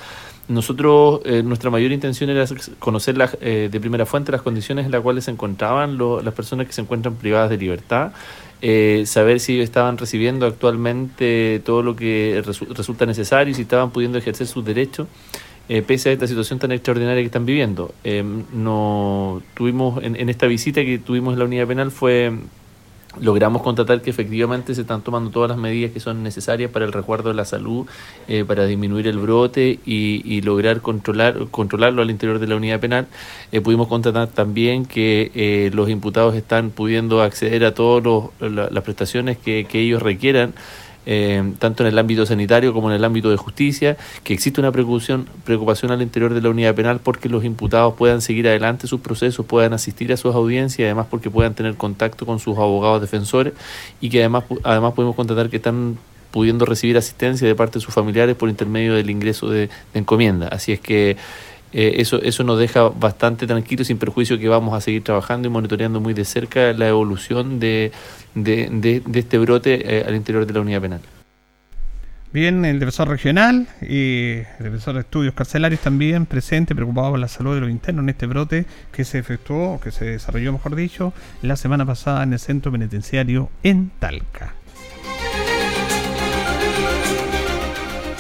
Nosotros, 0.47 1.21
eh, 1.25 1.43
nuestra 1.43 1.71
mayor 1.71 1.91
intención 1.93 2.29
era 2.29 2.45
conocer 2.79 3.17
eh, 3.41 3.69
de 3.73 3.81
primera 3.81 4.05
fuente 4.05 4.31
las 4.31 4.43
condiciones 4.43 4.85
en 4.85 4.93
las 4.93 5.01
cuales 5.01 5.25
se 5.25 5.31
encontraban 5.31 5.97
las 5.97 6.35
personas 6.35 6.67
que 6.67 6.73
se 6.75 6.83
encuentran 6.83 7.15
privadas 7.15 7.49
de 7.49 7.57
libertad, 7.57 8.13
eh, 8.61 9.05
saber 9.07 9.41
si 9.41 9.61
estaban 9.61 9.97
recibiendo 9.97 10.47
actualmente 10.47 11.63
todo 11.65 11.83
lo 11.83 11.97
que 11.97 12.43
resulta 12.45 13.07
necesario 13.07 13.53
y 13.53 13.55
si 13.55 13.63
estaban 13.63 13.91
pudiendo 13.91 14.19
ejercer 14.19 14.47
sus 14.47 14.65
derechos. 14.65 15.09
pese 15.87 16.11
a 16.11 16.13
esta 16.13 16.27
situación 16.27 16.59
tan 16.59 16.73
extraordinaria 16.73 17.23
que 17.23 17.27
están 17.27 17.47
viviendo. 17.47 17.95
no 18.53 19.41
tuvimos 19.55 20.03
en, 20.03 20.15
en, 20.15 20.29
esta 20.29 20.47
visita 20.47 20.85
que 20.85 20.99
tuvimos 20.99 21.33
en 21.33 21.39
la 21.39 21.47
unidad 21.47 21.67
penal 21.67 21.91
fue 21.91 22.33
logramos 23.21 23.63
constatar 23.63 24.03
que 24.03 24.11
efectivamente 24.11 24.75
se 24.75 24.83
están 24.83 25.03
tomando 25.03 25.31
todas 25.31 25.51
las 25.51 25.59
medidas 25.59 25.93
que 25.93 26.01
son 26.01 26.23
necesarias 26.23 26.71
para 26.71 26.85
el 26.85 26.93
resguardo 26.93 27.29
de 27.29 27.35
la 27.35 27.45
salud, 27.45 27.87
eh, 28.29 28.45
para 28.45 28.67
disminuir 28.67 29.07
el 29.07 29.19
brote 29.19 29.79
y, 29.85 30.41
lograr 30.43 30.81
controlar, 30.81 31.47
controlarlo 31.51 32.03
al 32.03 32.11
interior 32.11 32.39
de 32.39 32.47
la 32.47 32.57
unidad 32.57 32.81
penal. 32.81 33.07
Eh, 33.53 33.61
pudimos 33.61 33.89
constatar 33.89 34.29
también 34.29 34.85
que 34.85 35.31
eh, 35.35 35.71
los 35.73 35.89
imputados 35.89 36.35
están 36.35 36.71
pudiendo 36.71 37.23
acceder 37.23 37.65
a 37.65 37.75
todas 37.75 38.31
las 38.41 38.85
prestaciones 38.85 39.39
que, 39.39 39.65
que 39.65 39.81
ellos 39.81 40.03
requieran 40.03 40.55
eh, 41.07 41.53
tanto 41.59 41.83
en 41.83 41.89
el 41.89 41.99
ámbito 41.99 42.27
sanitario 42.27 42.73
como 42.73 42.91
en 42.91 42.97
el 42.97 43.05
ámbito 43.05 43.31
de 43.31 43.37
justicia, 43.37 43.97
que 44.23 44.35
existe 44.35 44.61
una 44.61 44.73
preocupación, 44.73 45.29
preocupación 45.45 45.93
al 45.93 46.03
interior 46.03 46.35
de 46.35 46.41
la 46.41 46.51
unidad 46.51 46.75
penal 46.75 47.01
porque 47.03 47.29
los 47.29 47.45
imputados 47.45 47.95
puedan 47.95 48.21
seguir 48.21 48.49
adelante 48.49 48.87
sus 48.87 49.01
procesos, 49.01 49.45
puedan 49.47 49.73
asistir 49.73 50.13
a 50.13 50.17
sus 50.17 50.35
audiencias 50.35 50.87
además 50.87 51.07
porque 51.11 51.31
puedan 51.31 51.55
tener 51.55 51.75
contacto 51.77 52.27
con 52.27 52.39
sus 52.39 52.57
abogados 52.57 53.01
defensores 53.01 53.55
y 54.01 54.11
que 54.11 54.21
además, 54.21 54.45
además 54.63 54.95
podemos 54.95 55.17
constatar 55.17 55.51
que 55.51 55.57
están 55.57 55.99
pudiendo 56.35 56.65
recibir 56.65 56.97
asistencia 56.97 57.47
de 57.47 57.55
parte 57.55 57.79
de 57.79 57.85
sus 57.85 57.95
familiares 57.95 58.35
por 58.35 58.49
intermedio 58.49 58.95
del 58.95 59.09
ingreso 59.09 59.49
de, 59.49 59.71
encomienda. 59.95 60.49
Así 60.49 60.73
es 60.73 60.81
que 60.81 61.17
eh, 61.77 62.01
eso, 62.01 62.23
eso 62.23 62.45
nos 62.45 62.57
deja 62.57 62.89
bastante 62.89 63.49
tranquilos, 63.49 63.89
sin 63.89 63.99
perjuicio 63.99 64.39
que 64.39 64.49
vamos 64.49 64.75
a 64.75 64.81
seguir 64.81 65.03
trabajando 65.03 65.49
y 65.49 65.51
monitoreando 65.51 66.01
muy 66.01 66.15
de 66.15 66.25
cerca 66.25 66.73
la 66.73 66.87
evolución 66.87 67.59
de, 67.59 67.91
de, 68.37 68.69
de, 68.71 69.19
este 69.19 69.39
brote 69.39 69.99
eh, 69.99 70.05
al 70.07 70.15
interior 70.15 70.47
de 70.47 70.53
la 70.55 70.61
unidad 70.61 70.81
penal. 70.81 71.01
Bien, 72.33 72.65
el 72.65 72.79
defensor 72.79 73.09
regional 73.09 73.67
y 73.83 74.35
el 74.59 74.65
defensor 74.65 74.95
de 74.95 75.01
estudios 75.01 75.35
carcelarios 75.35 75.81
también 75.81 76.27
presente, 76.27 76.77
preocupado 76.77 77.11
por 77.11 77.19
la 77.19 77.29
salud 77.29 77.57
de 77.57 77.63
los 77.63 77.71
internos 77.71 78.05
en 78.05 78.09
este 78.11 78.27
brote 78.27 78.67
que 78.93 79.05
se 79.05 79.19
efectuó, 79.19 79.81
que 79.81 79.91
se 79.91 80.05
desarrolló, 80.05 80.53
mejor 80.53 80.77
dicho, 80.77 81.13
la 81.43 81.57
semana 81.57 81.85
pasada 81.85 82.23
en 82.23 82.33
el 82.35 82.39
centro 82.39 82.71
penitenciario 82.71 83.51
en 83.65 83.91
Talca. 83.99 84.55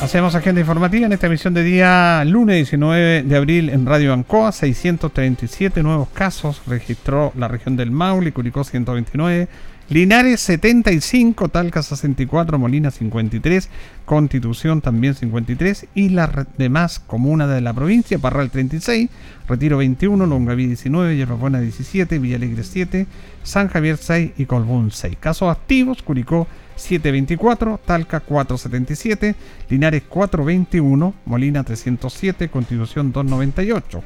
Hacemos 0.04 0.34
agenda 0.34 0.60
informativa 0.60 1.06
en 1.06 1.14
esta 1.14 1.28
emisión 1.28 1.54
de 1.54 1.62
día 1.62 2.22
lunes 2.26 2.56
19 2.56 3.22
de 3.22 3.36
abril 3.36 3.70
en 3.70 3.86
Radio 3.86 4.12
Ancoa. 4.12 4.52
637 4.52 5.82
nuevos 5.82 6.10
casos 6.10 6.60
registró 6.66 7.32
la 7.38 7.48
región 7.48 7.74
del 7.74 7.90
Maule, 7.90 8.30
Curicó 8.32 8.64
129, 8.64 9.48
Linares 9.90 10.40
75, 10.40 11.50
Talca 11.50 11.82
64, 11.82 12.58
Molina 12.58 12.90
53, 12.90 13.68
Constitución 14.06 14.80
también 14.80 15.14
53 15.14 15.88
y 15.94 16.08
las 16.08 16.30
demás 16.56 17.00
comunas 17.00 17.50
de 17.50 17.60
la 17.60 17.74
provincia, 17.74 18.18
Parral 18.18 18.50
36, 18.50 19.10
Retiro 19.46 19.76
21, 19.76 20.24
Longaví 20.24 20.68
19, 20.68 21.18
Yerbabuena 21.18 21.60
17, 21.60 22.18
Villalegre 22.18 22.64
7, 22.64 23.06
San 23.42 23.68
Javier 23.68 23.98
6 23.98 24.30
y 24.38 24.46
Colbún 24.46 24.90
6. 24.90 25.18
Casos 25.20 25.50
activos, 25.50 26.02
Curicó 26.02 26.48
724, 26.76 27.78
Talca 27.84 28.20
477, 28.20 29.34
Linares 29.68 30.02
421, 30.08 31.14
Molina 31.26 31.62
307, 31.62 32.48
Constitución 32.48 33.12
298. 33.12 34.02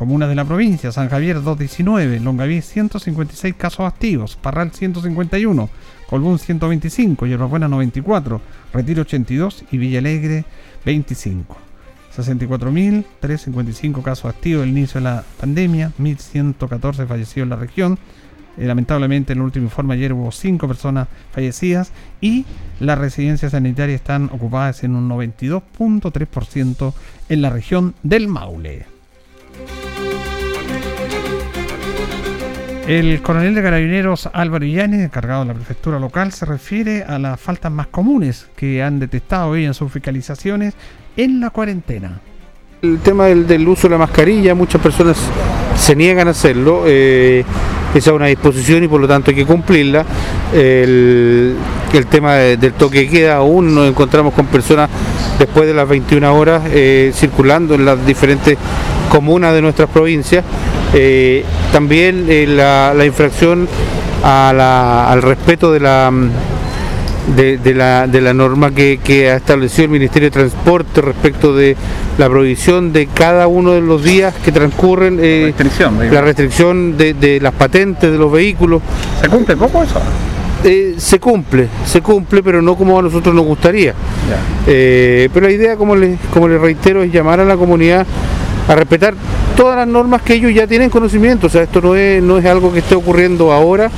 Comunas 0.00 0.30
de 0.30 0.34
la 0.34 0.46
provincia, 0.46 0.90
San 0.92 1.10
Javier 1.10 1.42
219, 1.42 2.20
Longaví 2.20 2.62
156 2.62 3.54
casos 3.54 3.80
activos, 3.80 4.34
Parral 4.34 4.72
151, 4.72 5.68
Colbún 6.08 6.38
125, 6.38 7.26
Yerbabuena 7.26 7.68
94, 7.68 8.40
Retiro 8.72 9.02
82 9.02 9.64
y 9.70 9.76
Villa 9.76 9.98
Alegre 9.98 10.46
25. 10.86 11.54
64.355 12.16 14.02
casos 14.02 14.24
activos 14.34 14.62
el 14.62 14.70
inicio 14.70 15.02
de 15.02 15.04
la 15.04 15.22
pandemia, 15.38 15.92
1.114 16.00 17.06
fallecidos 17.06 17.44
en 17.44 17.50
la 17.50 17.56
región. 17.56 17.98
Eh, 18.56 18.64
lamentablemente, 18.64 19.34
en 19.34 19.40
el 19.40 19.44
último 19.44 19.66
informe 19.66 19.92
ayer 19.92 20.14
hubo 20.14 20.32
5 20.32 20.66
personas 20.66 21.08
fallecidas 21.30 21.92
y 22.22 22.46
las 22.80 22.98
residencias 22.98 23.52
sanitarias 23.52 24.00
están 24.00 24.30
ocupadas 24.32 24.82
en 24.82 24.96
un 24.96 25.10
92.3% 25.10 26.94
en 27.28 27.42
la 27.42 27.50
región 27.50 27.94
del 28.02 28.28
Maule. 28.28 28.99
El 32.90 33.22
coronel 33.22 33.54
de 33.54 33.62
carabineros 33.62 34.28
Álvaro 34.32 34.64
Illanes, 34.64 35.04
encargado 35.04 35.42
de 35.42 35.46
la 35.46 35.54
prefectura 35.54 36.00
local, 36.00 36.32
se 36.32 36.44
refiere 36.44 37.04
a 37.04 37.20
las 37.20 37.38
faltas 37.38 37.70
más 37.70 37.86
comunes 37.86 38.48
que 38.56 38.82
han 38.82 38.98
detectado 38.98 39.50
hoy 39.50 39.64
en 39.64 39.74
sus 39.74 39.92
fiscalizaciones 39.92 40.74
en 41.16 41.38
la 41.38 41.50
cuarentena. 41.50 42.20
El 42.82 42.98
tema 42.98 43.26
del, 43.26 43.68
uso 43.68 43.86
de 43.86 43.92
la 43.92 43.98
mascarilla, 43.98 44.56
muchas 44.56 44.82
personas 44.82 45.16
se 45.76 45.94
niegan 45.94 46.26
a 46.26 46.32
hacerlo. 46.32 46.82
Eh, 46.84 47.44
esa 47.94 48.10
es 48.10 48.16
una 48.16 48.26
disposición 48.26 48.82
y 48.82 48.88
por 48.88 49.00
lo 49.00 49.06
tanto 49.06 49.30
hay 49.30 49.36
que 49.36 49.46
cumplirla. 49.46 50.04
El, 50.52 51.56
tema 52.10 52.34
del 52.34 52.72
toque 52.72 53.08
queda, 53.08 53.36
aún 53.36 53.72
nos 53.72 53.88
encontramos 53.88 54.34
con 54.34 54.46
personas 54.46 54.90
después 55.38 55.68
de 55.68 55.74
las 55.74 55.88
21 55.88 56.34
horas 56.34 56.62
eh, 56.66 57.12
circulando 57.14 57.76
en 57.76 57.84
las 57.84 58.04
diferentes 58.04 58.58
comunas 59.10 59.54
de 59.54 59.62
nuestras 59.62 59.88
provincias 59.88 60.44
eh, 60.92 61.44
también 61.72 62.26
eh, 62.28 62.46
la, 62.48 63.04
infracción 63.04 63.68
al 64.24 65.22
respeto 65.22 65.72
de 65.72 65.80
la, 65.80 66.12
de, 67.36 68.20
la, 68.20 68.34
norma 68.34 68.72
que, 68.72 69.30
ha 69.30 69.36
establecido 69.36 69.84
el 69.84 69.90
Ministerio 69.90 70.26
de 70.28 70.32
Transporte 70.32 71.00
respecto 71.00 71.54
de 71.54 71.76
la 72.18 72.28
prohibición 72.28 72.92
de 72.92 73.06
cada 73.06 73.46
uno 73.46 73.72
de 73.72 73.82
los 73.82 74.02
días 74.02 74.34
que 74.44 74.50
transcurren, 74.50 75.18
eh, 75.22 75.54
la 76.10 76.22
restricción 76.22 76.96
de, 76.96 77.38
las 77.40 77.54
patentes 77.54 78.10
de 78.10 78.18
los 78.18 78.32
vehículos. 78.32 78.82
¿Se 79.20 79.28
cumple 79.28 79.56
poco 79.56 79.82
eso? 79.82 80.00
se 80.98 81.18
cumple, 81.18 81.68
se 81.86 82.02
cumple, 82.02 82.42
pero 82.42 82.60
no 82.60 82.76
como 82.76 82.98
a 82.98 83.02
nosotros 83.02 83.34
nos 83.34 83.46
gustaría. 83.46 83.94
pero 84.66 85.40
la 85.40 85.50
idea, 85.50 85.76
como 85.76 85.96
les, 85.96 86.18
como 86.34 86.48
les 86.48 86.60
reitero, 86.60 87.02
es 87.02 87.10
llamar 87.10 87.40
a 87.40 87.46
la 87.46 87.56
comunidad 87.56 88.06
a 88.68 88.74
respetar 88.74 89.14
todas 89.56 89.76
las 89.76 89.86
normas 89.86 90.22
que 90.22 90.34
ellos 90.34 90.52
ya 90.54 90.66
tienen 90.66 90.90
conocimiento, 90.90 91.46
o 91.46 91.50
sea, 91.50 91.62
esto 91.62 91.80
no 91.80 91.94
es, 91.94 92.22
no 92.22 92.38
es 92.38 92.46
algo 92.46 92.72
que 92.72 92.78
esté 92.80 92.94
ocurriendo 92.94 93.52
ahora, 93.52 93.90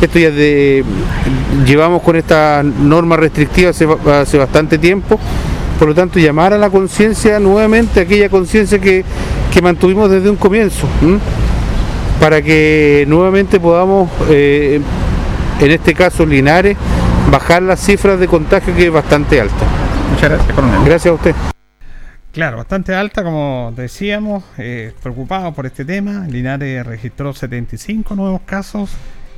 esto 0.00 0.18
ya 0.18 0.30
de, 0.30 0.84
llevamos 1.64 2.02
con 2.02 2.16
esta 2.16 2.62
norma 2.62 3.16
restrictiva 3.16 3.70
hace, 3.70 3.86
hace 4.10 4.38
bastante 4.38 4.78
tiempo, 4.78 5.18
por 5.78 5.88
lo 5.88 5.94
tanto 5.94 6.18
llamar 6.18 6.52
a 6.52 6.58
la 6.58 6.70
conciencia 6.70 7.38
nuevamente, 7.38 8.00
aquella 8.00 8.28
conciencia 8.28 8.78
que, 8.78 9.04
mantuvimos 9.62 10.10
desde 10.10 10.28
un 10.28 10.36
comienzo, 10.36 10.86
para 12.20 12.42
que 12.42 13.06
nuevamente 13.08 13.58
podamos, 13.58 14.10
eh, 14.28 14.82
en 15.60 15.70
este 15.70 15.94
caso 15.94 16.26
Linares, 16.26 16.76
bajar 17.30 17.62
las 17.62 17.80
cifras 17.80 18.20
de 18.20 18.28
contagio 18.28 18.76
que 18.76 18.86
es 18.86 18.92
bastante 18.92 19.40
alta. 19.40 19.54
Muchas 20.12 20.28
gracias, 20.28 20.54
coronel. 20.54 20.80
Gracias 20.84 21.10
a 21.10 21.14
usted. 21.14 21.55
Claro, 22.36 22.58
bastante 22.58 22.94
alta, 22.94 23.24
como 23.24 23.72
decíamos, 23.74 24.44
eh, 24.58 24.92
preocupado 25.02 25.54
por 25.54 25.64
este 25.64 25.86
tema. 25.86 26.26
Linares 26.28 26.84
registró 26.84 27.32
75 27.32 28.14
nuevos 28.14 28.42
casos, 28.42 28.90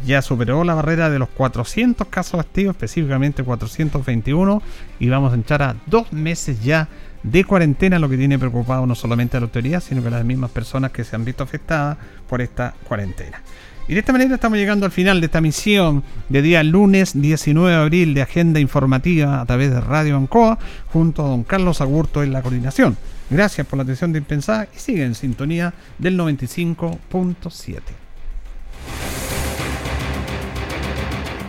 ya 0.04 0.20
superó 0.20 0.64
la 0.64 0.74
barrera 0.74 1.08
de 1.08 1.20
los 1.20 1.28
400 1.28 2.08
casos 2.08 2.40
activos, 2.40 2.74
específicamente 2.74 3.44
421, 3.44 4.60
y 4.98 5.08
vamos 5.10 5.30
a 5.30 5.36
entrar 5.36 5.62
a 5.62 5.76
dos 5.86 6.12
meses 6.12 6.60
ya 6.64 6.88
de 7.22 7.44
cuarentena, 7.44 8.00
lo 8.00 8.08
que 8.08 8.16
tiene 8.16 8.36
preocupado 8.36 8.84
no 8.84 8.96
solamente 8.96 9.36
a 9.36 9.40
la 9.40 9.46
autoridad, 9.46 9.80
sino 9.80 10.02
que 10.02 10.08
a 10.08 10.10
las 10.10 10.24
mismas 10.24 10.50
personas 10.50 10.90
que 10.90 11.04
se 11.04 11.14
han 11.14 11.24
visto 11.24 11.44
afectadas 11.44 11.98
por 12.28 12.42
esta 12.42 12.74
cuarentena. 12.82 13.40
Y 13.88 13.94
de 13.94 14.00
esta 14.00 14.12
manera 14.12 14.34
estamos 14.34 14.58
llegando 14.58 14.84
al 14.84 14.92
final 14.92 15.18
de 15.20 15.26
esta 15.26 15.40
misión 15.40 16.04
de 16.28 16.42
día 16.42 16.62
lunes 16.62 17.18
19 17.18 17.70
de 17.70 17.76
abril 17.76 18.12
de 18.12 18.20
agenda 18.20 18.60
informativa 18.60 19.40
a 19.40 19.46
través 19.46 19.70
de 19.70 19.80
Radio 19.80 20.18
Ancoa, 20.18 20.58
junto 20.92 21.24
a 21.24 21.28
don 21.28 21.42
Carlos 21.42 21.80
Agurto 21.80 22.22
en 22.22 22.34
la 22.34 22.42
coordinación. 22.42 22.98
Gracias 23.30 23.66
por 23.66 23.78
la 23.78 23.84
atención 23.84 24.12
de 24.12 24.18
Impensada 24.18 24.68
y 24.76 24.78
sigue 24.78 25.04
en 25.04 25.14
sintonía 25.14 25.72
del 25.98 26.18
95.7. 26.18 27.80